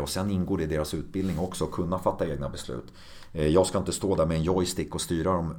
[0.01, 2.93] Och sen ingår det i deras utbildning också att kunna fatta egna beslut.
[3.34, 5.55] Eh, jag ska inte stå där med en joystick och styra dem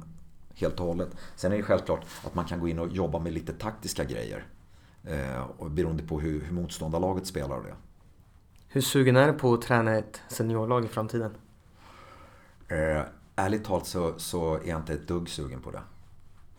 [0.55, 1.09] helt och hållet.
[1.35, 4.45] Sen är det självklart att man kan gå in och jobba med lite taktiska grejer.
[5.03, 7.75] Eh, beroende på hur, hur motståndarlaget spelar det.
[8.67, 11.35] Hur sugen är du på att träna ett seniorlag i framtiden?
[12.67, 13.01] Eh,
[13.35, 15.81] ärligt talat så, så är jag inte ett dugg sugen på det.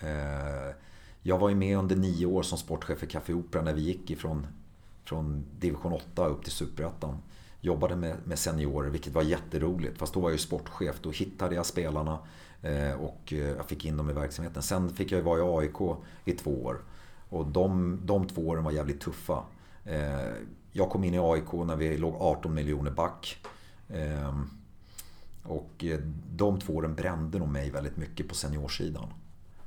[0.08, 0.74] Eh,
[1.22, 4.10] jag var ju med under nio år som sportchef för Café Opera när vi gick
[4.10, 4.46] ifrån
[5.04, 7.18] från division 8 upp till superettan
[7.62, 9.98] jobbade med, med seniorer, vilket var jätteroligt.
[9.98, 11.00] Fast då var jag ju sportchef.
[11.02, 12.18] Då hittade jag spelarna,
[12.62, 14.62] eh, Och eh, jag fick in dem i verksamheten.
[14.62, 16.80] Sen fick jag vara i AIK i två år.
[17.28, 19.42] Och de, de två åren var jävligt tuffa.
[19.84, 20.32] Eh,
[20.72, 23.46] jag kom in i AIK när vi låg 18 miljoner back.
[23.88, 24.50] Ehm,
[25.42, 25.84] och
[26.30, 29.08] de två åren brände nog mig väldigt mycket på seniorsidan.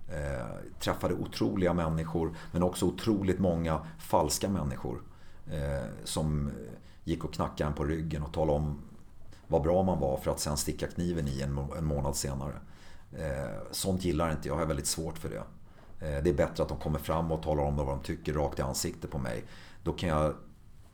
[0.09, 5.01] Eh, träffade otroliga människor men också otroligt många falska människor.
[5.51, 6.51] Eh, som
[7.05, 8.81] gick och knackade en på ryggen och talade om
[9.47, 12.53] vad bra man var för att sen sticka kniven i en, en månad senare.
[13.17, 15.43] Eh, sånt gillar inte jag, jag har väldigt svårt för det.
[16.07, 18.59] Eh, det är bättre att de kommer fram och talar om vad de tycker rakt
[18.59, 19.43] i ansiktet på mig.
[19.83, 20.33] Då kan jag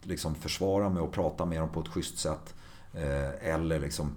[0.01, 2.55] liksom försvara mig och prata med dem på ett schysst sätt.
[2.93, 4.15] Eh, eller liksom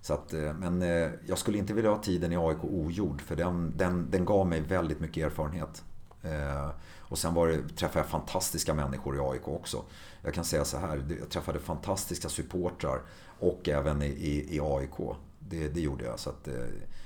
[0.00, 3.36] så att, eh, men eh, jag skulle inte vilja ha tiden i AIK ogjord för
[3.36, 5.84] den, den, den gav mig väldigt mycket erfarenhet.
[6.28, 9.84] Eh, och sen var det, träffade jag fantastiska människor i AIK också.
[10.22, 13.00] Jag kan säga så här, jag träffade fantastiska supportrar
[13.40, 15.16] och även i, i, i AIK.
[15.38, 16.54] Det, det, gjorde jag, så att, eh,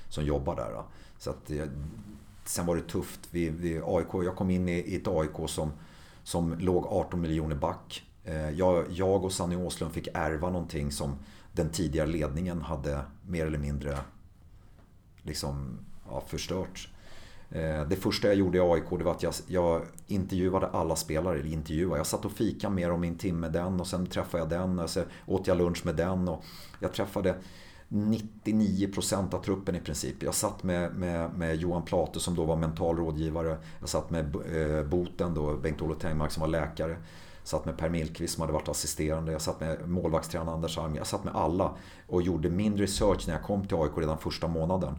[0.09, 0.83] som jobbar där.
[1.17, 1.65] Så att, eh,
[2.45, 3.19] sen var det tufft.
[3.31, 5.71] Vi, vi, AIK, jag kom in i, i ett AIK som,
[6.23, 8.03] som låg 18 miljoner back.
[8.55, 11.15] Jag, jag och Sanny Åslund fick ärva någonting som
[11.51, 13.97] den tidigare ledningen hade mer eller mindre
[15.21, 16.92] liksom, ja, förstört.
[17.53, 21.39] Eh, det första jag gjorde i AIK det var att jag, jag intervjuade alla spelare.
[21.39, 21.97] Eller intervjuade.
[21.97, 24.79] Jag satt och fika med dem i en timme den och sen träffade jag den.
[24.79, 26.27] Och sen åt jag lunch med den.
[26.27, 26.43] Och
[26.79, 27.35] jag träffade
[27.89, 30.23] 99% av truppen i princip.
[30.23, 33.57] Jag satt med, med, med Johan Plate som då var mental rådgivare.
[33.79, 37.89] Jag satt med eh, Boten då, Bengt-Olof Tengmark som var läkare Jag satt med Per
[37.89, 39.31] Millqvist som hade varit assisterande.
[39.31, 40.95] Jag satt med målvaktstränaren Anders Alm.
[40.95, 41.75] Jag satt med alla
[42.07, 44.95] och gjorde min research när jag kom till AIK redan första månaden.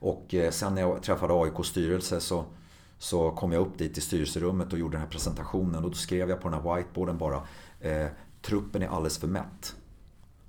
[0.00, 2.44] Och eh, sen när jag träffade AIKs styrelse så,
[2.98, 5.84] så kom jag upp dit i styrelserummet och gjorde den här presentationen.
[5.84, 7.42] Och då skrev jag på den här whiteboarden bara
[7.80, 8.06] eh,
[8.42, 9.76] Truppen är alldeles för mätt.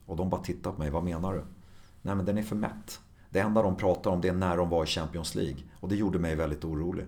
[0.05, 0.89] Och de bara tittade på mig.
[0.89, 1.43] Vad menar du?
[2.01, 2.99] Nej men den är för mätt.
[3.29, 5.57] Det enda de pratar om det är när de var i Champions League.
[5.79, 7.05] Och det gjorde mig väldigt orolig.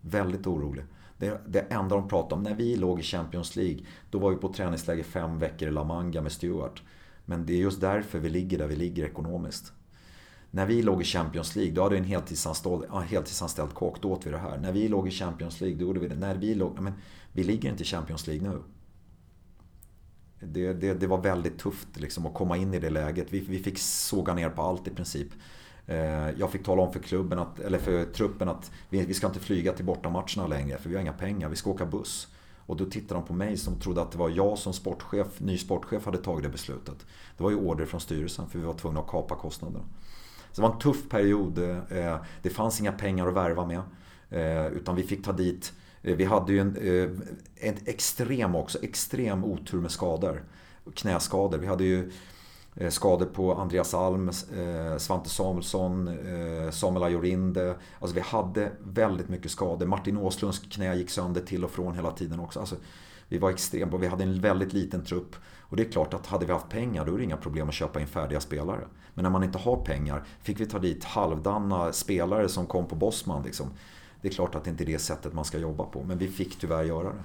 [0.00, 0.84] Väldigt orolig.
[1.18, 4.36] Det, det enda de pratade om, när vi låg i Champions League, då var vi
[4.36, 6.82] på träningsläger fem veckor i La Manga med Stuart.
[7.24, 9.72] Men det är just därför vi ligger där vi ligger ekonomiskt.
[10.50, 14.26] När vi låg i Champions League, då hade vi en heltidsanställd, heltidsanställd kock, då åt
[14.26, 14.58] vi det här.
[14.58, 16.16] När vi låg i Champions League, då gjorde vi det.
[16.16, 16.92] När vi låg, men
[17.32, 18.62] vi ligger inte i Champions League nu.
[20.40, 23.26] Det, det, det var väldigt tufft liksom, att komma in i det läget.
[23.30, 25.28] Vi, vi fick såga ner på allt i princip.
[25.86, 29.26] Eh, jag fick tala om för klubben, att, eller för truppen att vi, vi ska
[29.26, 32.28] inte flyga till bortamatcherna längre för vi har inga pengar, vi ska åka buss.
[32.66, 35.58] Och då tittade de på mig som trodde att det var jag som sportchef, ny
[35.58, 37.06] sportchef hade tagit det beslutet.
[37.36, 39.84] Det var ju order från styrelsen för vi var tvungna att kapa kostnaderna.
[40.52, 41.58] Så det var en tuff period.
[41.90, 43.82] Eh, det fanns inga pengar att värva med.
[44.30, 45.72] Eh, utan vi fick ta dit,
[46.02, 46.76] eh, vi hade ju en,
[47.56, 50.42] en extrem också, extrem otur med skador.
[50.94, 51.58] Knäskador.
[51.58, 52.10] Vi hade ju
[52.88, 54.30] skador på Andreas Alm,
[54.98, 56.18] Svante Samuelsson,
[56.72, 57.76] Samuel Ajorinde.
[57.98, 59.86] Alltså vi hade väldigt mycket skador.
[59.86, 62.60] Martin Åslunds knä gick sönder till och från hela tiden också.
[62.60, 62.76] Alltså,
[63.28, 65.36] vi var extremt vi hade en väldigt liten trupp.
[65.70, 67.74] Och det är klart att hade vi haft pengar då är det inga problem att
[67.74, 68.80] köpa in färdiga spelare.
[69.14, 72.94] Men när man inte har pengar fick vi ta dit halvdana spelare som kom på
[72.94, 73.42] Bosman.
[73.42, 73.70] Liksom.
[74.22, 76.02] Det är klart att det inte är det sättet man ska jobba på.
[76.02, 77.22] Men vi fick tyvärr göra det.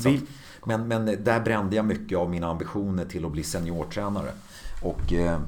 [0.00, 0.16] Så,
[0.64, 4.30] men, men där brände jag mycket av mina ambitioner till att bli seniortränare.
[4.82, 5.40] Och eh,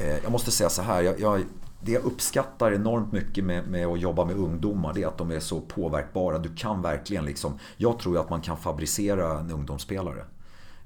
[0.00, 1.02] eh, jag måste säga så här.
[1.02, 1.42] Jag, jag,
[1.80, 5.30] det jag uppskattar enormt mycket med, med, att jobba med ungdomar det är att de
[5.30, 6.38] är så påverkbara.
[6.38, 7.58] Du kan verkligen liksom...
[7.76, 10.24] Jag tror att man kan fabricera en ungdomsspelare.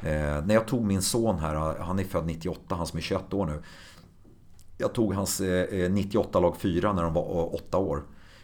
[0.03, 3.35] Eh, när jag tog min son här, han är född 98, han som är 21
[3.35, 3.63] år nu.
[4.79, 8.03] Jag tog hans eh, 98 lag 4 när de var eh, 8 år.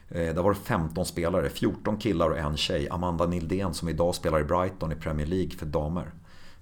[0.08, 2.88] Eh, där var det 15 spelare, 14 killar och en tjej.
[2.90, 6.12] Amanda Nildén som idag spelar i Brighton i Premier League för damer.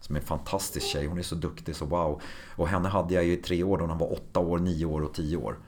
[0.01, 2.23] Som är en fantastisk tjej, hon är så duktig så wow.
[2.57, 5.01] Och henne hade jag ju i tre år då hon var 8 år, 9 år
[5.01, 5.59] och 10 år.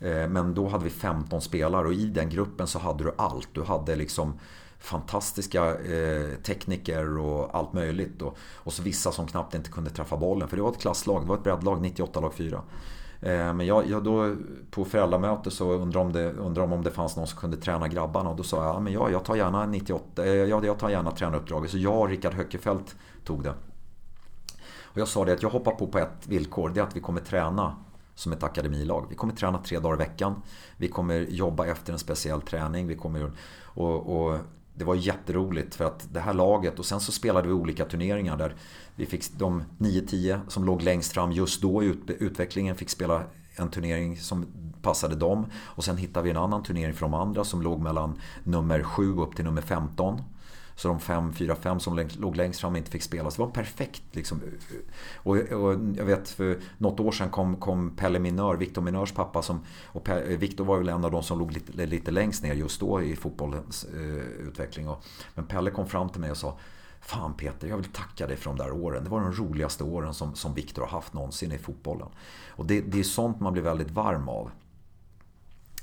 [0.00, 3.48] Eh, men då hade vi 15 spelare och i den gruppen så hade du allt.
[3.52, 4.38] Du hade liksom
[4.78, 8.22] fantastiska eh, tekniker och allt möjligt.
[8.22, 10.48] Och, och så vissa som knappt inte kunde träffa bollen.
[10.48, 12.62] För det var ett klasslag, det var ett breddlag, 98 lag 4.
[13.20, 14.36] Eh, men jag, jag då,
[14.70, 18.30] på föräldramöte så undrade om, det, undrade om det fanns någon som kunde träna grabbarna
[18.30, 20.88] och då sa jag ja, men jag, jag tar gärna 98, eh, jag, jag tar
[20.88, 21.70] gärna tränaruppdraget.
[21.70, 23.54] Så jag och Rickard Höckefeldt tog det.
[24.82, 27.00] Och jag sa det att jag hoppar på på ett villkor, det är att vi
[27.00, 27.76] kommer träna
[28.14, 29.06] som ett akademilag.
[29.08, 30.42] Vi kommer träna tre dagar i veckan.
[30.76, 32.86] Vi kommer jobba efter en speciell träning.
[32.86, 33.32] Vi kommer,
[33.64, 34.38] och, och
[34.78, 38.36] det var jätteroligt för att det här laget och sen så spelade vi olika turneringar
[38.36, 38.54] där
[38.96, 43.22] vi fick de 9-10 som låg längst fram just då i utvecklingen fick spela
[43.56, 44.46] en turnering som
[44.82, 45.46] passade dem.
[45.56, 49.16] Och sen hittade vi en annan turnering för de andra som låg mellan nummer 7
[49.16, 50.22] upp till nummer 15.
[50.78, 53.30] Så de fem, fyra, fem som låg längst fram inte fick spela.
[53.30, 54.02] Så det var perfekt.
[54.12, 54.40] Liksom.
[55.16, 59.42] Och, och jag vet för något år sedan kom, kom Pelle Minör, Victor Minörs pappa.
[59.42, 62.80] Som, och Victor var väl en av de som låg lite, lite längst ner just
[62.80, 64.88] då i fotbollens eh, utveckling.
[64.88, 65.04] Och,
[65.34, 66.58] men Pelle kom fram till mig och sa
[67.00, 69.04] Fan Peter, jag vill tacka dig för de där åren.
[69.04, 72.08] Det var de roligaste åren som, som Viktor har haft någonsin i fotbollen.
[72.48, 74.50] Och det, det är sånt man blir väldigt varm av.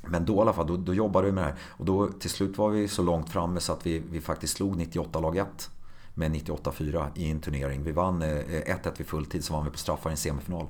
[0.09, 1.55] Men då i alla fall, då, då jobbade vi med det här.
[1.69, 4.77] Och då till slut var vi så långt framme så att vi, vi faktiskt slog
[4.77, 5.69] 98 lag 1
[6.13, 7.83] med 98-4 i en turnering.
[7.83, 10.65] Vi vann 1-1 eh, vid fulltid, så vann vi på straffar i en semifinal.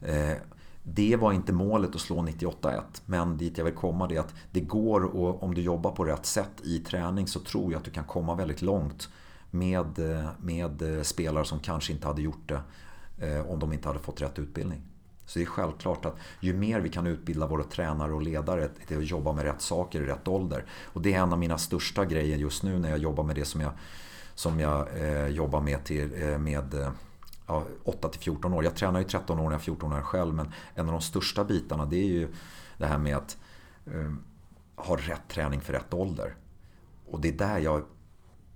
[0.00, 0.32] Eh,
[0.82, 4.34] det var inte målet att slå 98-1, men dit jag vill komma det är att
[4.50, 7.84] det går och om du jobbar på rätt sätt i träning så tror jag att
[7.84, 9.08] du kan komma väldigt långt
[9.50, 12.60] med, eh, med eh, spelare som kanske inte hade gjort det
[13.26, 14.82] eh, om de inte hade fått rätt utbildning.
[15.26, 18.98] Så det är självklart att ju mer vi kan utbilda våra tränare och ledare till
[18.98, 20.64] att jobba med rätt saker i rätt ålder.
[20.84, 23.44] Och det är en av mina största grejer just nu när jag jobbar med det
[23.44, 23.72] som jag,
[24.34, 26.90] som jag eh, jobbar med, till, eh, med eh,
[27.46, 28.64] ja, 8 14 år.
[28.64, 31.00] Jag tränar ju 13 år när jag är 14 år själv men en av de
[31.00, 32.28] största bitarna det är ju
[32.78, 33.38] det här med att
[33.86, 34.12] eh,
[34.76, 36.34] ha rätt träning för rätt ålder.
[37.06, 37.82] Och det är där jag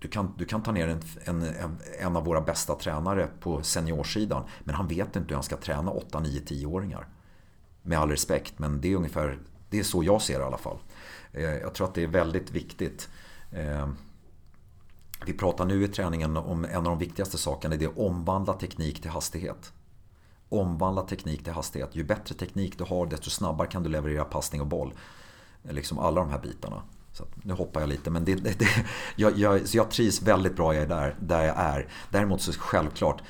[0.01, 4.45] du kan, du kan ta ner en, en, en av våra bästa tränare på seniorsidan.
[4.61, 7.09] Men han vet inte hur han ska träna 8, 9, 10-åringar.
[7.83, 9.39] Med all respekt, men det är ungefär
[9.71, 10.79] det är så jag ser det i alla fall.
[11.33, 13.09] Eh, jag tror att det är väldigt viktigt.
[13.53, 13.89] Eh,
[15.27, 17.77] vi pratar nu i träningen om en av de viktigaste sakerna.
[17.77, 19.73] Det är att omvandla teknik till hastighet.
[20.49, 21.97] Omvandla teknik till hastighet.
[21.97, 24.95] Ju bättre teknik du har desto snabbare kan du leverera passning och boll.
[25.63, 26.83] Liksom alla de här bitarna.
[27.21, 28.69] Så nu hoppar jag lite men det, det, det,
[29.17, 31.89] jag, jag, så jag trivs väldigt bra jag är där, där jag är.
[32.11, 33.23] Däremot så självklart,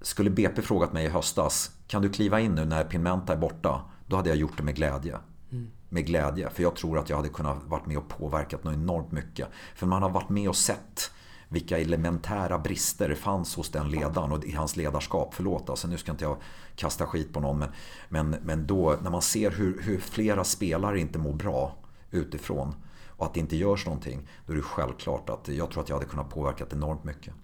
[0.00, 3.80] skulle BP frågat mig i höstas, kan du kliva in nu när Pinmenta är borta?
[4.06, 5.18] Då hade jag gjort det med glädje.
[5.52, 5.70] Mm.
[5.88, 9.12] Med glädje, för jag tror att jag hade kunnat varit med och påverkat något enormt
[9.12, 9.48] mycket.
[9.74, 11.10] För man har varit med och sett
[11.48, 15.34] vilka elementära brister det fanns hos den ledaren och i hans ledarskap.
[15.34, 16.36] Förlåt, alltså, nu ska inte jag
[16.76, 17.58] kasta skit på någon.
[17.58, 17.70] Men,
[18.08, 21.76] men, men då när man ser hur, hur flera spelare inte mår bra
[22.10, 22.74] utifrån
[23.16, 25.96] och att det inte görs någonting, då är det självklart att jag tror att jag
[25.96, 27.34] hade kunnat påverka enormt mycket.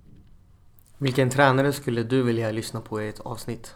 [0.98, 3.74] Vilken tränare skulle du vilja lyssna på i ett avsnitt?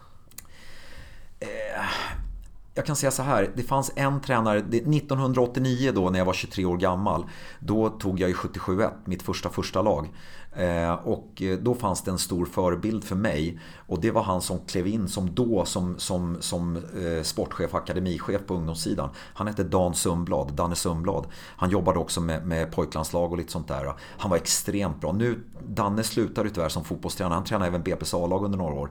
[2.77, 6.65] Jag kan säga så här, det fanns en tränare, 1989 då när jag var 23
[6.65, 7.27] år gammal,
[7.59, 10.09] då tog jag i 77-1, mitt första första lag.
[10.57, 14.43] Eh, och eh, då fanns det en stor förebild för mig och det var han
[14.43, 19.09] som klev in som då som, som, som eh, sportchef, akademichef på ungdomssidan.
[19.17, 21.27] Han hette Dan Sundblad, Danne Sundblad.
[21.57, 23.93] Han jobbade också med, med pojklandslag och lite sånt där.
[23.99, 25.13] Han var extremt bra.
[25.13, 28.91] Nu, Danne slutade tyvärr som fotbollstränare, han tränade även BP's A-lag under några år.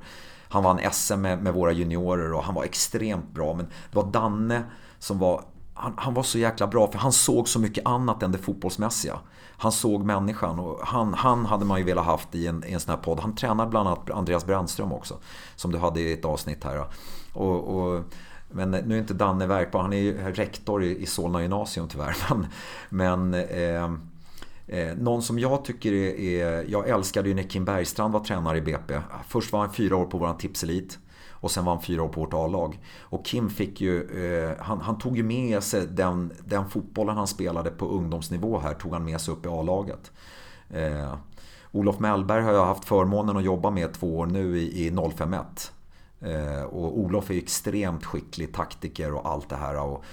[0.54, 3.54] Han vann SM med, med våra juniorer och han var extremt bra.
[3.54, 4.64] Men det var Danne
[5.00, 5.44] som var
[5.74, 9.20] han, han, var så jäkla bra för han såg så mycket annat än det fotbollsmässiga.
[9.58, 12.80] Han såg människan och han, han hade man ju velat haft i en, i en
[12.80, 13.20] sån här podd.
[13.20, 15.18] Han tränade bland annat Andreas Brännström också.
[15.56, 16.86] Som du hade i ett avsnitt här.
[17.34, 18.04] Och, och,
[18.52, 19.82] men nu är inte Danne verkbar.
[19.82, 22.16] Han är ju rektor i, i Solna gymnasium tyvärr.
[22.30, 22.48] Men,
[22.90, 23.92] men eh,
[24.68, 26.66] eh, någon som jag tycker är, är...
[26.70, 29.00] Jag älskade ju när Kim Bergstrand var tränare i BP.
[29.28, 31.00] Först var han fyra år på våran tipselit.
[31.44, 32.80] Och sen var han fyra år på vårt A-lag.
[33.00, 37.28] Och Kim fick ju, eh, han, han, tog ju med sig den, den fotbollen han
[37.28, 40.12] spelade på ungdomsnivå här, tog han med sig upp i A-laget.
[40.70, 41.14] Eh,
[41.72, 45.72] Olof Mellberg har jag haft förmånen att jobba med två år nu i, i 051.
[46.22, 49.80] Eh, och Olof är extremt skicklig taktiker och allt det här.
[49.80, 50.04] Och,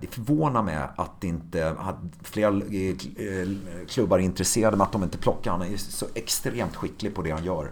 [0.00, 3.48] det förvånar mig att inte att flera eh,
[3.88, 5.50] klubbar är intresserade med att de inte plockar.
[5.50, 7.70] Han är så extremt skicklig på det han gör.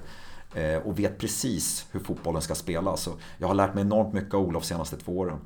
[0.55, 3.09] Eh, och vet precis hur fotbollen ska spelas.
[3.38, 5.38] jag har lärt mig enormt mycket av Olof de senaste två åren.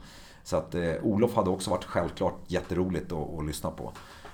[0.43, 3.93] Så att eh, Olof hade också varit självklart jätteroligt att, att lyssna på.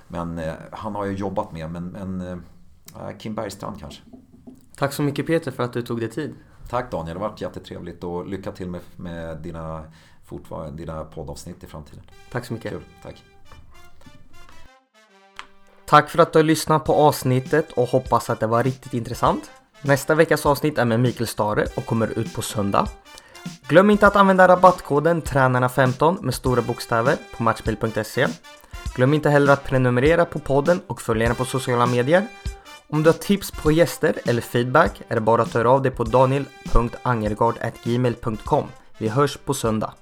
[0.09, 4.03] Men eh, han har jag jobbat med, men, men eh, Kim Bergstrand kanske.
[4.77, 6.35] Tack så mycket Peter för att du tog dig tid.
[6.69, 9.85] Tack Daniel, det har varit jättetrevligt och lycka till med, med dina,
[10.73, 12.05] dina poddavsnitt i framtiden.
[12.31, 12.73] Tack så mycket.
[12.73, 13.25] Kul, tack.
[15.87, 19.51] Tack för att du har lyssnat på avsnittet och hoppas att det var riktigt intressant.
[19.83, 22.89] Nästa veckas avsnitt är med Mikael Stare och kommer ut på söndag.
[23.69, 28.27] Glöm inte att använda rabattkoden tränarna15 med stora bokstäver på matchbil.se.
[28.95, 32.27] Glöm inte heller att prenumerera på podden och följa den på sociala medier.
[32.89, 35.93] Om du har tips på gäster eller feedback är det bara att höra av dig
[35.93, 38.67] på daniel.angergard.gmail.com.
[38.99, 39.93] Vi hörs på söndag.